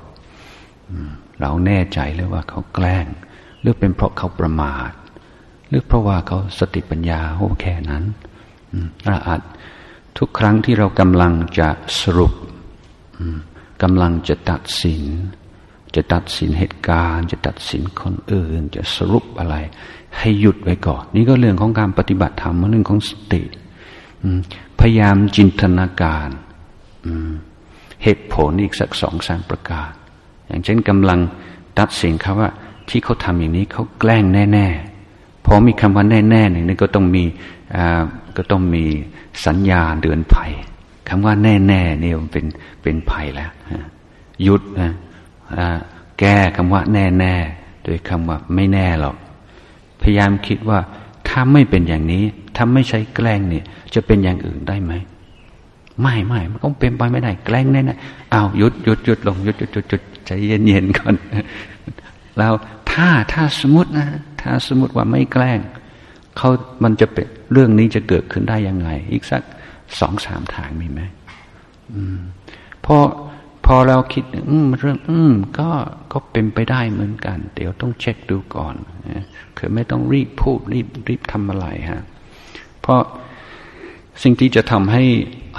[1.41, 3.05] เราแน่ใจเลยว่าเขาแกล้ง
[3.61, 4.91] หรือเป็นเพราะเขาประมาท
[5.67, 8.03] หรือเพราะว่าเขาสติปัญญาโอ้แค่นั้น
[9.07, 9.41] เราอาจ
[10.17, 11.69] ทุกครั้งที่เรากำลังจะ
[12.01, 12.33] สรุป
[13.83, 15.03] กำลังจะตัดสิน
[15.95, 19.55] จะตัดสินเหตุการณ์ จะตัดสินคนอื่น จะสรุปอะไร
[20.17, 23.41] ให้หยุดไว้ก่อน นี่ก็เรื่องของการปฏิบัติธรรมเรื่องของสติ
[24.81, 26.29] พยายามจินตนาการ
[28.03, 29.91] เหตุผลอีกสักสองสามประการ
[30.47, 31.19] อย่างเช่นกำลัง
[31.79, 32.49] ตัดสินเขาว่า
[32.89, 37.23] ที่เขาทำอย่างนี้เขาแกล้งแน่ๆพอมีคำว่าแน่ๆหนึ่งนี่ก็ต้องมี
[38.37, 38.83] ก็ต้องมี
[39.45, 40.51] สัญญาเดือนภัย
[41.09, 42.45] คำว่าแน่ๆนี่มันเป็น
[42.83, 43.51] เป็นภัยแล้ว
[44.43, 44.91] หยุดนะ
[46.19, 49.15] แก้คำว่าแน่ๆโดยคำว่าไม่แน่หรอก
[50.01, 50.79] พยายามคิดว่า
[51.27, 52.23] ถ้าไม่เป็นอย่างนี้
[52.55, 53.63] ถ้าไม่ใช้แกล้งเนี่ย
[53.95, 54.93] จะเป็นอย่างอื่นได้ไหม
[56.01, 61.15] ไม่ไม่มันก็เป็นไปไม่ได้แกล้งแน่ๆอ้าวหยุดหยุดหยุดลงหยุดหยุดหยุดหยุดใจเย็นๆก่อน
[62.37, 62.53] แล้ว
[62.91, 64.07] ถ้าถ้าสมมตินะ
[64.41, 65.59] ถ้าสมมติว่าไม่แกล้ง
[66.37, 66.49] เขา
[66.83, 69.41] มันจะเป็นเรื่องนี้จะเกิดขึ้นได้ยังไง อีกสัก
[69.99, 71.01] สองสามทางมีไหม
[72.85, 73.03] พราะ
[73.65, 75.69] พอเราคิด อืมเรื่อง อืม ก็
[76.11, 78.75] ก็เป็นไปได้เหมือนกัน เดี๋ยวต้องเช็คดูก่อน
[79.57, 82.01] คือไม่ต้องรีบพูดรีบรีบทำอะไรฮะ
[82.81, 83.01] เพราะ
[84.23, 85.05] สิ่งที่จะทำให้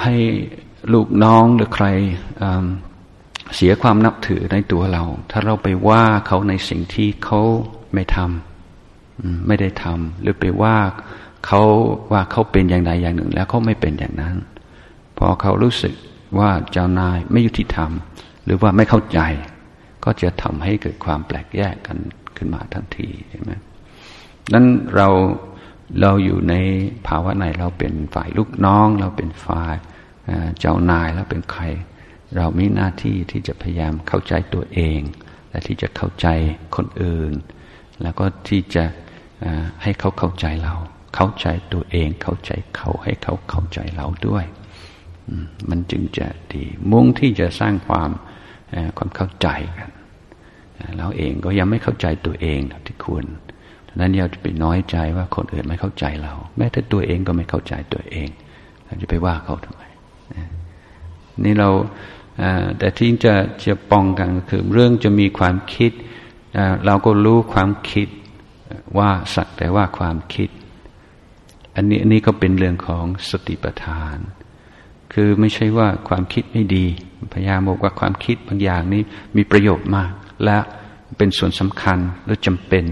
[0.03, 0.15] ให้
[0.93, 1.87] ลูกน้องหรือใคร
[3.57, 7.41] เสียความนับถือในตัวเรา ถ้าเราไปว่าเขาในสิ่งที่เขา
[7.95, 10.77] ไม่ทำไม่ได้ทำหรือไปว่า
[11.47, 11.63] เขา
[12.13, 14.37] ว่าเขาเป็นอย่างใดอย่างหนึ่ง แล้วเขาไม่เป็นอย่างนั้น
[15.19, 15.95] พอเขารู้สึก
[16.39, 17.91] ว่าเจ้านายไม่ยุติธรรม
[18.45, 19.21] หรือว่าไม่เข้าใจ
[20.05, 21.99] ก็จะทำให้เกิดความแปลกแยกกัน
[22.37, 23.53] ขึ้นมาทันทีใช่ไหม
[24.53, 25.09] นั้นเรา
[26.01, 26.55] เราอยู่ใน
[27.07, 29.75] ภาวะไหนเราเป็นฝ่ายลูกน้อง เราเป็นฝ่าย
[30.59, 31.65] เจ้านายแล้วเป็นใคร
[32.37, 35.01] เรามีหน้าที่ที่จะพยายามเข้าใจตัวเอง
[35.51, 36.27] และที่จะเข้าใจ
[36.77, 37.33] คนอื่น
[38.03, 38.85] แล้วก็ที่จะ
[39.83, 40.75] ให้เขาเข้าใจเรา
[41.15, 44.45] เข้าใจตัวเอง เข้าใจเขาให้เขาเข้าใจเราด้วย
[45.71, 48.11] มันจึงจะดีมุ่งที่จะสร้างความ
[48.97, 49.91] ความเข้าใจกัน
[50.99, 53.25] เราเองก็ยังไม่เข้าใจตัวเองที่ควร
[54.01, 58.29] นั้นเราจะไปน้อยใจว่าคนอื่นไม่เข้าใจเรา แม้แต่ตัวเองก็ไม่เข้าใจตัวเอง
[58.85, 59.83] เราจะไปว่าเขาทำไม
[61.45, 61.71] นี่เรา
[62.79, 63.35] แต่ที่จะ
[63.67, 65.93] จะป้องกันคือเรื่องจะมีความคิด
[66.87, 68.09] เราก็รู้ความคิด
[68.99, 70.49] ว่าสักแต่ว่าความคิด
[71.77, 74.17] อันนี้อันนี้ก็เป็นเรื่องของสติปัฏฐาน
[75.13, 76.87] คือไม่ใช่ว่าความคิดไม่ดี
[77.33, 79.03] พยายามบอกว่าความคิดบางอย่างนี้
[79.37, 80.13] มีประโยชน์มาก
[80.45, 80.59] และ
[81.17, 82.85] เป็นส่วนสำคัญและจำเป็น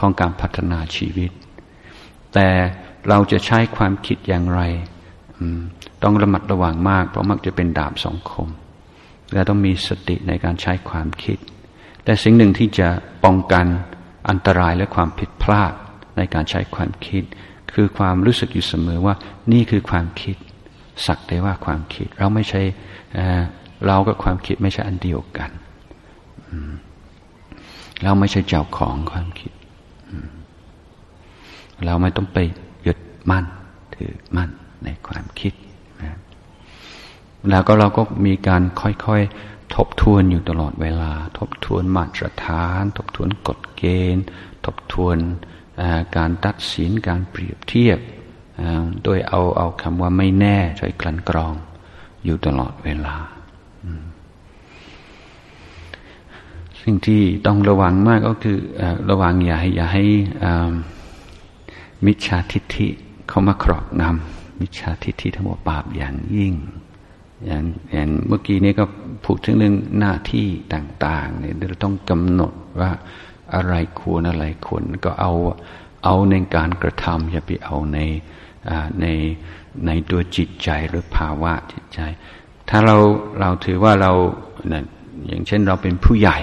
[0.00, 1.30] ของการพัฒนาชีวิต
[2.34, 2.48] แต่
[3.08, 4.60] เราจะใช้ความคิดอย่างไร
[6.02, 8.48] ต้องระมัดระวังมาก เพราะมักจะเป็นดาบสองคม
[9.32, 11.38] และต้องมีสติในการใช้ความคิด
[12.04, 12.88] แต่สิ่งหนึ่งที่จะ
[13.24, 13.66] ป้องกัน
[14.28, 15.72] อันตรายและความผิดพลาด
[16.16, 17.22] ในการใช้ความคิด
[17.72, 19.14] คือความรู้สึกอยู่เสมอว่า
[19.52, 20.36] นี่คือความคิด
[21.06, 22.62] สักแต่ว่าความคิด เราไม่ใช่
[23.86, 25.50] เรากับความคิดไม่ใช่อันเดียวกัน
[28.02, 29.52] เราไม่ใช่เจ้าของความคิด
[31.84, 32.38] เราไม่ต้องไป
[32.86, 32.98] ยึด
[33.30, 33.44] มั่น
[33.94, 34.50] ถือมั่น
[34.84, 35.52] ในความคิด
[36.02, 36.18] นะ
[37.50, 43.82] แล้วก็เราก็มีการค่อยๆทบทวนอยู่ตลอดเวลา ทบทวนมาตรฐาน ทบทวนกฎเก
[44.14, 44.24] ณฑ์
[44.64, 45.16] ทบทวน
[46.16, 47.98] การตัดสินการเปรียบเทียบ
[49.04, 51.54] โดยเอาเอาคำว่าไม่แน่ใช้กลั่นกรอง
[52.24, 53.16] อยู่ตลอดเวลา
[56.82, 58.58] สิ่งที่ต้องระวังมากก็คือ
[59.10, 60.04] ระวังอย่าให้อย่าให้
[62.06, 62.88] มิจฉาทิฏฐิ
[63.28, 66.54] เข้ามาครอบงำมิจฉาทิฏฐิทั้งหมดบาปอย่างยิ่ง
[67.46, 68.84] อย่างอย่างเมื่อกี้นี้ก็
[69.24, 72.90] พูดถึงเรื่องหน้าที่ต่าง ๆ เนี่ยเราต้องกำหนดว่า
[73.54, 75.32] อะไรควรอะไรควรก็เอา
[76.04, 77.98] เอาในการกระทำอย่าไปเอาใน
[79.00, 79.06] ใน
[79.86, 82.00] ในตัวจิตใจหรือภาวะจิตใจ
[82.68, 82.96] ถ้าเรา
[83.40, 84.12] เราถือว่าเรา
[85.26, 86.38] อย่างเช่นเราเป็นผู้ใหญ่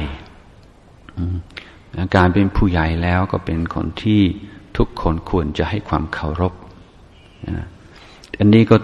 [2.15, 4.21] การเป็นผู้ใหญ่แล้วก็เป็นคนที่
[4.77, 6.53] ทุกคนควรจะให้ความเคารพ
[8.39, 8.75] อันนี้ก็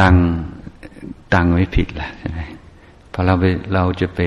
[0.00, 0.16] ตัง
[1.34, 2.40] ตังไว้ผิดแหละใช่ไหม
[3.12, 4.20] พอเราไปเราจะไป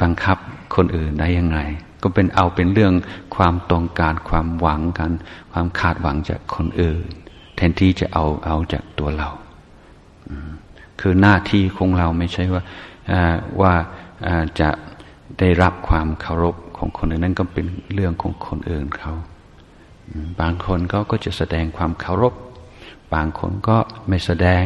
[0.00, 0.38] บังคับ
[0.74, 1.58] คนอื่นได้ยังไง
[2.02, 2.92] ก็เป็นเอาเป็นเรื่อง
[3.36, 5.10] ความต้องการความหวังกัน
[5.52, 7.08] ความคาดหวังจากคนอื่น
[7.56, 9.28] แทนที่จะเอาเอาจากตัวเรา
[11.00, 12.62] คือหน้าที่ของเราไม่ใช่ว่า
[13.60, 13.74] ว่า
[14.60, 14.70] จะ
[15.38, 19.14] ได้รับความเคารพของคนอื่นนั่นก็เป็นเรื่องของคนอื่นเขา
[20.40, 22.34] บางคนเขาก็จะแสดงความเคารพ
[23.14, 23.76] บางคนก็
[24.08, 24.62] ไม่แสดง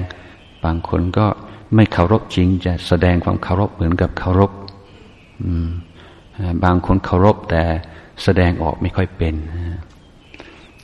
[0.65, 1.27] บางคนก็
[1.75, 4.51] ไม่เคารพจริง จะแสดงความเคารพเหมือนกับเคารพ
[6.65, 7.63] บางคนเคารพแต่
[8.25, 9.35] แสดงออกไม่ค่อยเป็น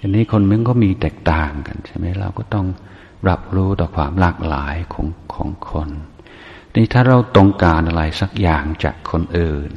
[0.01, 2.67] อันนี้คนมันก็มีแตกต่างกันใช่ไหมเราก็ต้อง
[3.29, 5.89] รับรู้ต่อความหลากหลายของของคน
[6.75, 9.71] นี่ถ้าเราต้องการอะไรสักอย่างจากคนอื่น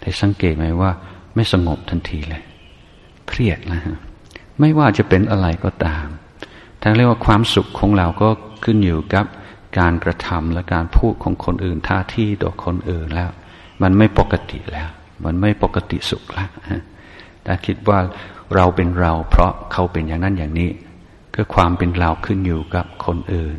[0.00, 0.90] ได้สังเกตไหมว่า
[1.34, 2.42] ไม่สงบทันทีเลย
[3.28, 3.96] เครียดนะฮะ
[4.60, 6.06] ไม่ว่าจะเป็นอะไรก็ตาม
[6.82, 8.28] ทั้งเรียกว่าความสุขของเราก็
[8.64, 9.26] ขึ้นอยู่กับ
[9.78, 13.30] การกระทำและการพูดของคนอื่นท่าที่ต่อคนอื่นแล้ว
[13.82, 14.88] มันไม่ปกติแล้ว
[15.24, 16.50] มันไม่ปกติสุขแล้ว
[17.42, 17.98] แต่คิดว่า
[18.54, 20.70] เราเป็นเรา เพราะเขาเป็นอย่างนั้นอย่างนี้
[21.34, 23.58] ก็ความเป็นเราขึ้นอยู่กับคนอื่น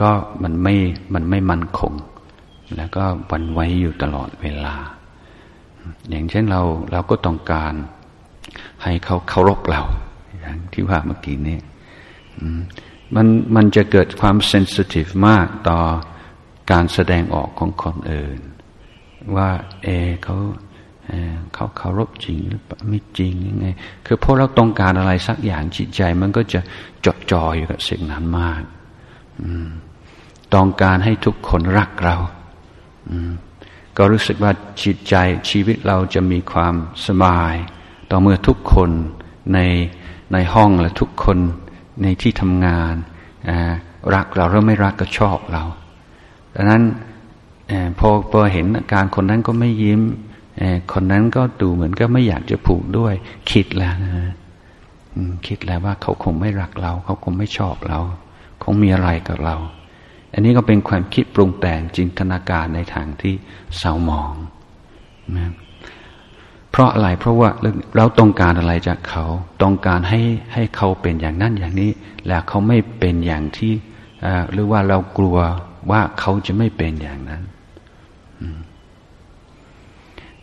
[0.00, 0.10] ก็
[0.42, 0.74] มันไม่
[1.14, 1.92] มันไม่มั่นคง
[2.76, 4.76] แล้วก็วันไว้อยู่ตลอดเวลา
[6.10, 6.62] อย่างเช่นเรา
[6.92, 7.74] เราก็ต้องการ
[8.82, 9.82] ให้เขาเคารพเรา
[10.40, 11.58] อย่างที่ว่าเมื่อกี้นี้
[13.14, 13.26] มัน
[13.56, 15.78] มันจะเกิดความเซนซิทีฟมากต่อ
[16.70, 18.40] การแสดงออกของคนอื่น
[19.36, 19.50] ว่า
[19.82, 19.88] เอ
[20.24, 20.36] เขา
[21.54, 23.66] เขาเคารพจริงหรือไม่จริงยังไง
[24.06, 26.60] คือพอเราต้องการอะไรสักอย่างจิตใจ มันก็จะ
[27.04, 28.62] จดจ่ออยู่กับสิ่งนั้นมาก
[30.54, 32.16] ต้องการให้ทุกคนรักเรา
[33.96, 35.14] ก็รู้สึกว่าจิตใจ
[35.50, 36.74] ชีวิตเราจะมีความ
[37.06, 37.54] สบาย
[38.10, 38.90] ต่อเมื่อทุกคน
[39.54, 39.58] ใน
[40.32, 41.38] ในห้องและทุกคน
[42.02, 42.94] ในที่ทำงาน
[44.14, 45.64] รักเราหรือไม่รักก็ชอบเรา
[46.54, 46.82] ดังนั้น
[47.98, 50.00] พอพอเห็นอาการคนนั้นก็ไม่ยิ้ม
[50.92, 53.14] คนนั้นก็ดูเหมือนก็ไม่อยากจะผูกด้วย
[53.50, 54.32] คิดแล้วนะ
[55.46, 58.00] คิดแล้วว่าเขาคงไม่รักเรา เขาคงไม่ชอบเรา
[58.62, 59.56] คงมีอะไรกับเรา
[60.32, 63.34] อันนี้ก็เป็นความคิดปรุงแต่งจินตนาการในทางที่
[63.78, 64.34] เศร้าหมอง
[65.36, 65.52] นะ
[66.78, 67.48] ราะอะไรเพราะว่า
[67.96, 69.24] เราต้องการอะไรจากเขา
[69.62, 70.20] ต้องการให้
[70.54, 71.90] ให้เขาเป็นอย่างนั้นอย่างนี้
[72.26, 73.72] แล้วเขาไม่เป็นอย่างที่
[74.52, 75.38] หรือว่าเรากลัว
[75.90, 77.42] ว่าเขาจะไม่เป็นอย่างนั้น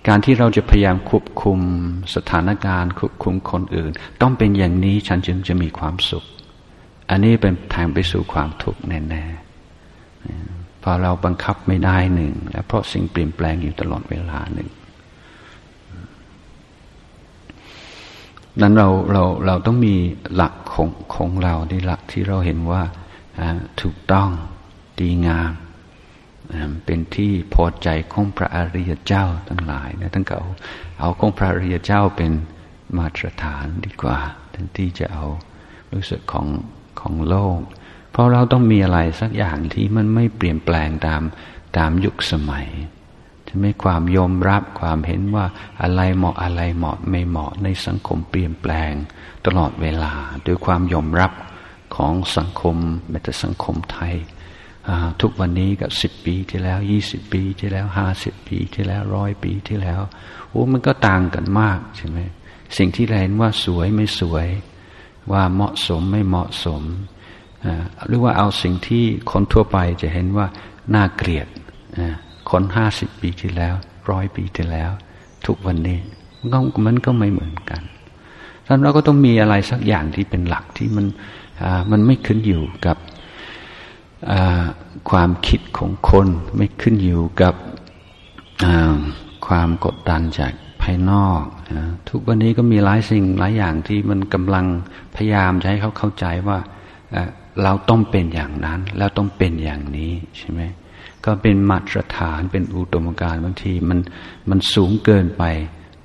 [0.07, 1.59] การที่เราจะพยายามควบคุม
[2.15, 6.25] สถานการณ์ ควบคุมคนอื่น ต้องเป็นอย่างนี้ฉันจึงจะมีความสุข
[7.09, 14.69] อันนี้เป็นทางไปสู่ความทุกข์แน่ๆพอเราบังคับไม่ได้หนึ่งและเพราะสิ่งเปลี่ยนแปลงอยู่ตลอดเวลาหนึ่ง
[18.61, 19.95] นั้นเราเราเราต้องมี
[20.35, 22.83] หลักของของเราในหลักที่เราเห็นว่า
[23.81, 24.29] ถูกต้อง
[24.99, 25.51] ดีงาม
[26.85, 30.41] เป็นที่พอใจของพระอริยเจ้าทั้งหลายนะทั้งเก่า
[30.99, 32.31] เอาของพระอริยเจ้าเป็น
[32.97, 34.19] มาตรฐานดีกว่า
[34.53, 35.25] ทั้งที่จะเอา
[35.93, 36.47] รู้สึกของ
[36.99, 37.59] ของโลก
[38.11, 41.21] เพราะเราต้องมีอะไรสักอย่างที่มันไม่เปลี่ยนแปลงตาม
[41.77, 42.67] ตามยุคสมัย
[43.59, 45.45] ไม่ความยอมรับความเห็นว่า
[45.81, 48.91] อะไรเหมาะอะไรเหมาะไม่เหมาะในสังคมเปลี่ยนแปลง
[49.45, 50.13] ตลอดเวลา
[50.45, 51.31] ด้วยความยอมรับ
[51.95, 52.75] ของสังคม
[53.09, 54.15] แม้แต่สังคมไทย
[55.21, 60.01] ทุกวันนี้กับสิบปีที่แล้วยี่สิบปีที่แล้วห้าสิบปีที่แล้วร้อยปีที่แล้ว
[60.49, 62.19] โอ้มันก็ต่างกันมากใช่ไหม
[62.77, 64.47] สิ่งที่เราเห็นว่าสวยไม่สวย
[65.31, 66.83] ว่าเหมาะสมไม่เหมาะสม
[68.07, 70.47] หรือว่าเอาสิ่งที่คนทั่วไปจะเห็นว่า
[70.95, 71.47] น่าเกลียด
[72.51, 73.73] คนห้าสิบปีที่แล้ว
[74.11, 74.91] ร้อยปีที่แล้ว
[75.45, 75.99] ทุกวันนี้
[76.39, 77.81] มันก็มันก็ไม่เหมือนกัน
[78.67, 81.05] ท่านเราก็ต้องมีอะไรสักอย่างที่เป็นหลักที่มัน
[81.91, 82.97] มันไม่ขึ้นอยู่กับ
[85.09, 86.27] ความคิดของคน
[86.57, 87.55] ไม่ขึ้นอยู่กับ
[89.47, 91.41] ความกดดันจากภายนอก
[92.09, 94.65] ทุกวันนี้ก็มีหลายสิ่งหลายอย่างที่มันกำลัง
[95.15, 96.57] พยายามจะให้เขาเข้าใจว่า
[97.63, 100.61] เราต้องเป็นอย่างนั้น แล้วต้องเป็นอย่างนี้ใช่ไหม
[101.25, 103.99] ก็เป็นมาตรฐานเป็นอุดมการณ์บางทีมัน
[104.49, 105.43] มันสูงเกินไป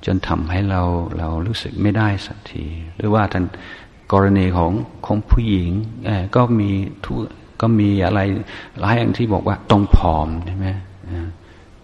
[0.05, 0.81] จนทำให้เรา
[1.17, 2.65] เรารู้สึกไม่ได้สักที
[2.95, 3.45] หรือว่าท่าน
[4.13, 4.71] กรณีของ
[5.05, 5.69] ของผู้หญิง
[6.35, 6.71] ก็มี
[7.05, 7.17] ทุก
[7.61, 8.19] ก็มีอะไร
[8.79, 10.67] หลายอย่างที่บอกว่าต้องผอมใช่ไหม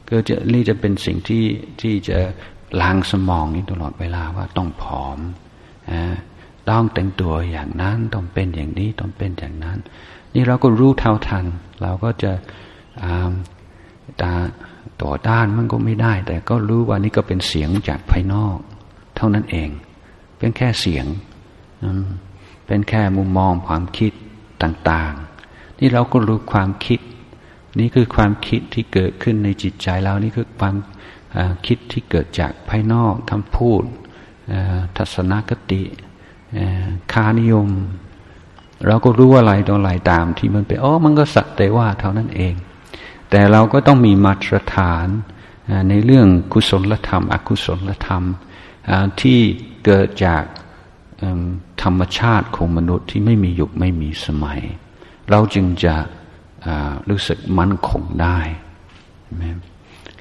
[0.10, 1.46] ก็จะนี่จะเป็นสิ่งที่
[1.82, 2.18] ที่จะ
[2.82, 5.20] ล้างสมองนี่ตลอดเวลาว่าต้องผอม
[6.70, 9.78] ต้องแต่งตัวอย่างนั้นต้องเป็นอย่างนี้ต้องเป็นอย่างนั้น
[10.34, 11.46] นี่เราก็รู้เท่าทัน
[11.82, 12.32] เราก็จะ
[14.22, 14.34] ตา
[15.02, 18.58] ต่อด้านมันก็ไม่ได้ แต่ก็รู้ว่านี่ก็เป็นเสียงจากภายนอก
[19.16, 19.70] เท่านั้นเอง
[20.38, 21.06] เป็นแค่เสียง
[22.68, 24.14] เป็นแค่มุมมองความคิด
[24.64, 27.00] ต่างๆ นี่เราก็รู้ความคิด
[27.80, 30.76] นี่คือความคิดที่เกิดขึ้นในจิตใจเรานี่คือความ
[31.66, 33.84] คิดที่เกิดจากภายนอกคำพูด
[34.98, 35.84] ทัศนคติ
[37.14, 37.70] คานิยม
[38.88, 42.54] เราก็รู้อะไรต่ออะไรตามที่มันไปอ๋อมันก็สักแต่ว่าเท่านั้นเอง
[43.30, 45.08] แต่เราก็ต้องมีมาตรฐาน
[45.90, 48.24] ในเรื่องกุศลธรรม อกุศลธรรม
[49.22, 49.40] ที่
[49.86, 50.44] เกิดจาก
[51.84, 54.60] ธรรมชาติของมนุษย์ที่ไม่มียุคไม่มีสมัย
[55.30, 55.96] เราจึงจะ
[57.10, 58.40] รู้สึกมั่นคงได้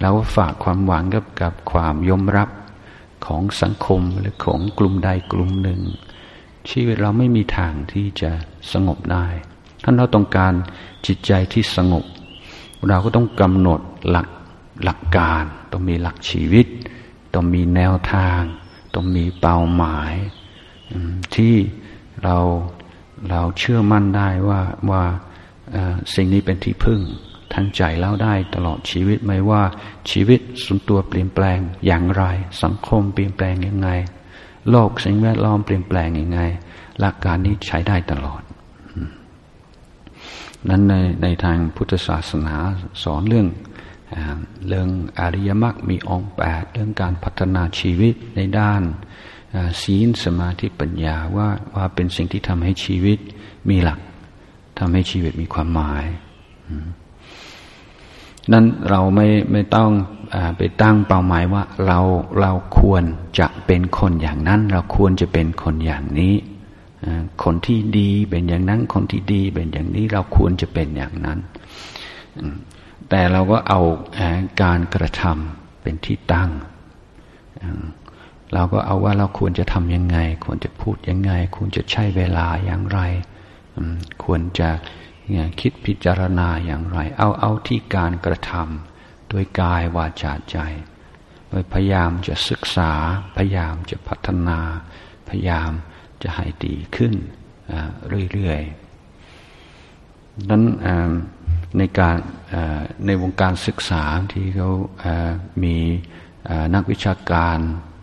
[0.00, 2.48] เราฝากความหวังกับกับความยอมรับ
[3.26, 5.80] ของสังคมหรือของกลุ่มใดกลุ่มหนึ่ง
[6.70, 8.30] ชีวิตเราไม่มีทางที่จะ
[8.72, 9.26] สงบได้
[9.82, 10.52] ถ้านเราต้องการ
[11.07, 12.04] จิตใจที่สงบ
[12.88, 14.28] เราก็ต้องกำหนดหลัก
[14.84, 16.66] หลักการ ต้องมีหลักชีวิต
[17.34, 18.40] ต้องมีแนวทาง
[18.94, 20.12] ต้องมีเป้าหมาย
[21.34, 21.54] ที่
[22.24, 22.36] เรา
[23.30, 24.60] เราเชื่อมั่นได้ว่า
[24.90, 25.04] ว่า
[26.14, 27.00] สิ่งนี้เป็นที่พึ่ง
[27.52, 29.62] ทางใจเราได้ตลอดชีวิตไม่ว่า
[30.10, 32.24] ชีวิตส่วนตัวเปลี่ยนแปลงอย่างไร
[32.62, 33.88] สังคมเปลี่ยนแปลงยังไง
[34.70, 36.40] โลกสิ่งแวดล้อมเปลี่ยนแปลงยังไง
[37.00, 38.42] หลักการนี้ใช้ได้ตลอด
[40.68, 42.54] นั้นในในทางพุทธศาสนา
[43.02, 43.48] สอนเรื่อง
[44.68, 44.88] เรื่อง
[45.18, 48.82] อริยมรรคมีองค์แปดเรื่องการพัฒนาชีวิตในด้าน
[49.82, 53.18] ศีลสมาธิปัญญาว่าว่าเป็นสิ่งที่ทำให้ชีวิต
[53.68, 54.00] มีหลัก
[54.78, 56.07] ทำให้ชีวิตมีความหมาย
[58.52, 59.90] นั้นเราไม่ไม่ต้อง
[60.34, 62.00] อไปตั้งเป้าหมายว่าเรา
[62.40, 63.02] เราควร
[63.38, 66.34] จะเป็นคนอย่างนั้น เราควรจะเป็นคนอย่างนี้
[67.44, 71.38] คนที่ดีเป็นอย่างนั้น คนที่ดีเป็นอย่างนี้เราควรจะเป็นอย่างนั้น
[73.09, 73.80] แต่เราก็เอา
[74.62, 76.51] การกระทำเป็นที่ตั้ง
[78.55, 83.01] เราก็เอาว่าเราควรจะทำยังไง ควรจะพูดยังไง ควรจะใช้เวลาอย่างไร
[84.24, 84.70] ควรจะ
[85.61, 90.57] คิดพิจารณาอย่างไร เอาเอาที่การกระทำโดยกายวาจาใจ
[91.49, 92.92] โดยพยายามจะศึกษา
[93.36, 94.59] พยายามจะพัฒนา
[95.28, 95.70] พยายาม
[96.26, 97.14] จะให้ดีขึ้น
[98.32, 100.62] เรื่อยๆนั้น
[101.78, 102.16] ในการ
[103.06, 104.70] ในวงการศึกษาที่เขา
[105.62, 105.76] มี
[106.74, 107.58] นักวิชาการ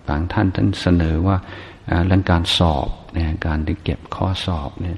[0.08, 1.38] บางท่านท่านเสนอว่า
[2.06, 4.98] เรื่องการสอบเนี่ยการที่เก็บข้อสอบเนี่ย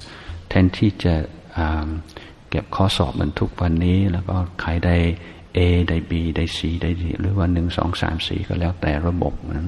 [0.49, 1.15] แทนที่จะ
[2.49, 4.97] เก็บข้อสอบเหมือนทุกวันนี้ แล้วก็ใครได้
[5.57, 5.59] A
[5.89, 9.67] ได้ B ได้ C ได้ D หรือว่าหนึ่งสองสามสี่ก็แล้วแต่ระบบนั้น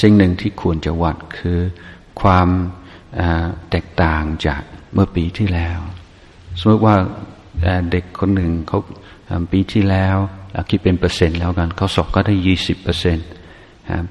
[0.00, 1.60] สิ่งหนึ่งที่ควรจะวัดคือ
[2.20, 2.48] ความ
[3.70, 4.62] แตกต่างจาก
[4.94, 5.78] เมื่อปีที่แล้ว
[6.58, 6.96] สมมติว่า
[7.90, 8.78] เด็กคนหนึ่งเขา
[9.52, 10.16] ปีที่แล้ว
[10.70, 13.26] คิดเป็นเปอร์เซ็นต์แล้วกันเขาสอบก็ได้ยี่สิบเปอร์เซ็นต์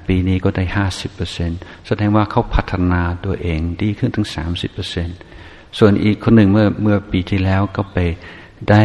[0.06, 5.16] ปีนี้ก็ได้ห้าสิบเปอร์เซ็นต์แสดงว่าเขาพัฒนาตัวเองดีขึ้นถึงสามสิบเปอร์เซ็นต์
[5.78, 7.98] ส่วนอีกคนหนึ่งเมื่อเมื่อปีที่แล้วก็ไป
[8.70, 8.82] ได้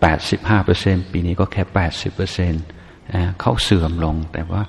[0.00, 2.62] แปดสิบห้าเปอร์เซ็นต์ปีนี้ก็แค่แปดสิบเปอร์เซ็นต์
[3.40, 4.62] เขาเสื่อมลงแต่ว่า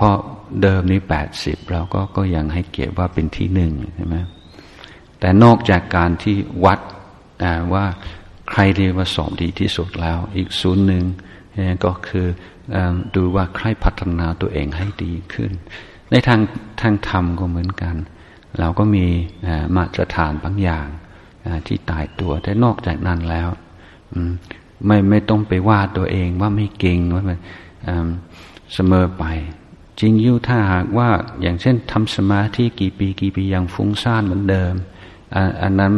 [0.00, 0.20] เพราะ
[0.62, 4.16] เดิมนี้แปดสิบเราก็ก็ยังให้เกียรติว่าเป็นที่หนึ่งใช่ไหม
[5.20, 6.80] แต่นอกจากการที่วัด
[7.74, 7.84] ว่า
[8.50, 11.04] ใครเรียกว่าสอบดีที่สุดแล้ว อีกศูนย์หนึ่ง
[11.84, 12.26] ก็คือ
[13.14, 15.50] ดูว่าใครพัฒนาตัวเองให้ดีขึ้น
[16.10, 16.40] ในทาง
[16.80, 17.96] ทางธรรมก็เหมือนกัน
[18.58, 19.06] เราก็มี
[19.76, 20.86] มาตรฐานบางอย่าง
[21.66, 23.48] ที่ตายตัวแต่นอกจากนั้นแล้ว
[24.86, 27.38] ไม่ไม่ต้องไปว่าตัวเองว่าไม่เก่งว่ามัน
[28.74, 29.24] เสมอไป
[30.00, 31.08] จริงยู่ถ้าหากว่า
[31.42, 34.74] อย่างเช่นทำสมาธิกี่ปีกี่ปียังฟุ้งซ่านเหมือนเดิม
[35.62, 35.92] อันนั้น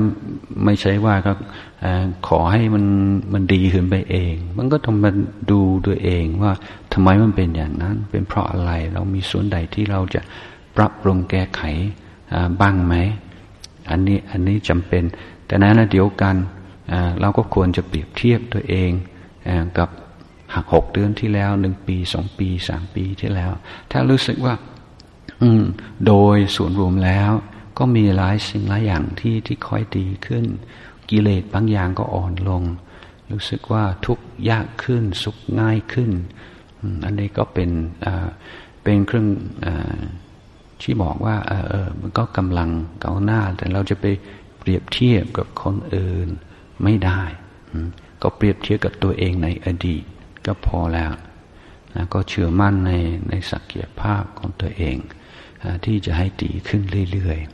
[0.64, 1.32] ไม่ใช่ว่าก็
[2.28, 2.84] ขอให้มัน
[3.32, 5.10] มันดีขึ้นไปเอง มันก็ต้องมา
[5.50, 6.52] ดูตัวเองว่า
[6.92, 10.20] ทำไมมันเป็นอย่างนั้น เป็นเพราะอะไรเรามีส่วนใดที่เราจะ
[10.76, 11.62] ปรับปรุงแก้ไข
[12.60, 12.94] บ้างไหม
[13.90, 15.02] อันนี้อันนี้จำเป็น
[15.46, 16.34] แต่นั้นเดียวกัน
[17.20, 18.90] เราก็ควรจะเปรียบเทียบตัวเอง
[19.78, 19.88] กับ
[20.54, 23.52] หากหกเดือนที่แล้วหนึ่งปีสองปีสามปีที่แล้ว
[23.90, 24.54] ถ้ารู้สึกว่า
[25.42, 25.64] อืม
[26.06, 27.30] โดยส่วนรวมแล้ว
[27.78, 30.44] ก็มีหลายสิ่งหลายอย่างที่ที่ค่อยดีขึ้น
[31.10, 32.62] กิเลสบางอย่างก็อ่อนลง
[33.30, 34.18] รู้สึกว่าทุก
[34.50, 36.10] ยากขึ้น สุขง่ายขึ้น
[37.04, 37.70] อันนี้ก็เป็น
[38.82, 39.28] เป็นเครื่อง
[39.64, 39.66] อ
[40.82, 41.52] ที่บอกว่าเอ
[41.86, 44.04] อมันก็กำลังเก้าหน้า แต่เราจะไป
[44.58, 46.28] เปรียบเทียบกับคนอื่น
[46.82, 47.20] ไม่ได้
[48.22, 50.04] ก็เปรียบเทียบกับตัวเองในอดีต
[50.46, 51.12] ก็พอแล้ว
[51.94, 52.92] นะก็เชื่อมั่นใน
[53.28, 54.96] ในศักยภาพของตัวเอง
[55.84, 56.82] ที่จะให้ดีขึ้น
[57.12, 57.50] เรื่อยๆ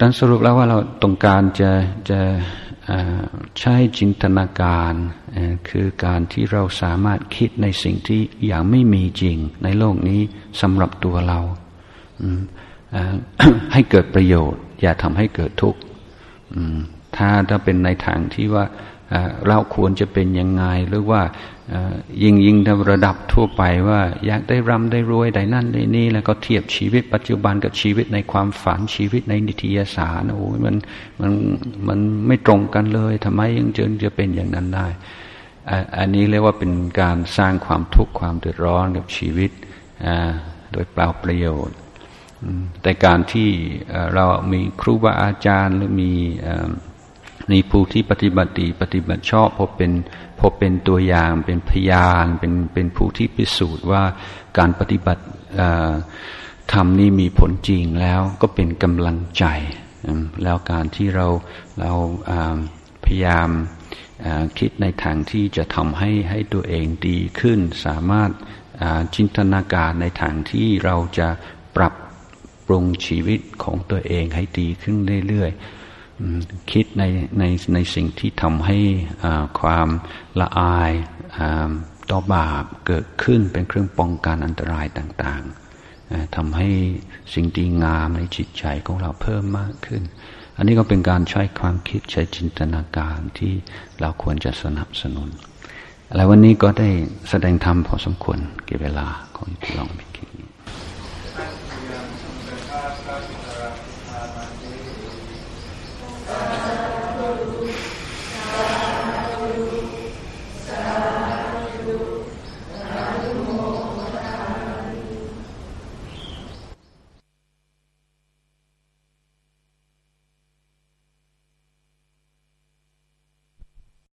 [0.00, 1.70] ดังสรุปแล้วว่าเราต้องการจะ
[2.10, 2.20] จะ
[3.58, 4.94] ใช้จินตนาการ
[5.68, 10.20] คือการที่เราสามารถคิดในสิ่งที่อย่างไม่มีจริงในโลกนี้
[10.60, 11.40] สำหรับตัวเรา
[13.72, 15.80] ให้เกิดประโยชน์ อย่าทำให้เกิดทุกข์
[17.16, 18.64] ถ้าถ้าเป็นในทางที่ว่า
[19.48, 21.22] เราควรจะเป็นยังไงหรือว่า
[22.22, 22.56] ยิงยิง
[22.90, 30.76] ระดับทั่วไปว่า อยากได้ร่ำได้รวยได้นั่นได้นี่ แล้วก็เทียบชีวิตปัจจุบันกับชีวิตในความฝันชีวิตในนิตยสารโอ้ยมัน
[31.20, 31.32] มัน
[31.88, 34.86] มันไม่ตรงกันเลยทำไมยังจึงจะเป็นอย่างนั้นได้
[35.98, 39.50] อันนี้เรียกว่าเป็นการสร้างความทุกข์ความเดือดร้อนกับชีวิต
[40.72, 41.76] โดยเปล่าประโยชน์
[42.82, 43.48] แต่การที่
[44.14, 46.12] เรามีครูบาอาจารย์หรือมี
[47.52, 49.92] นผู้ที่ปฏิบัติดีปฏิบัติชอบพอเป็น
[50.38, 54.02] พอเป็นตัวอย่างเป็นพยานเป็นเป็นผู้ที่พิสูจน์ว่า
[54.58, 55.24] การปฏิบัติ
[56.72, 59.44] ธรรมนี้มีผลจริงแล้วก็เป็นกำลังใจ
[60.42, 61.26] แล้วการที่เรา
[61.80, 61.92] เรา
[63.04, 63.48] พยายาม
[64.58, 68.30] คิดในทางที่จะทำให้ให้ตัวเองดีขึ้น สามารถ
[69.14, 71.28] จินตนาการในทางที่เราจะ
[71.76, 71.94] ปรับ
[72.66, 74.96] ปรุงชีวิตของตัวเองให้ดีขึ้น
[75.28, 75.79] เรื่อยๆ
[76.72, 77.04] คิดใน
[77.38, 77.44] ใน
[77.74, 78.78] ในสิ่งที่ทำให้
[79.60, 79.88] ความ
[80.40, 80.92] ละอาย
[82.10, 86.68] ต่อบาปเกิดขึ้นเป็นเครื่องป้องกันอันตรายต่างๆทำให้
[87.34, 90.02] สิ่งดีงามในจิตใจของเราเพิ่มมากขึ้น
[90.56, 93.52] อันนี้ก็เป็นการใช้ความคิดใช้จินตนาการที่
[94.00, 95.28] เราควรจะสนับสนุน
[96.10, 96.88] อะไรวันนี้ก็ได้
[97.30, 99.06] แสดงธรรมพอสมควรเก็บเวลา
[99.36, 100.09] ของที่ลองไป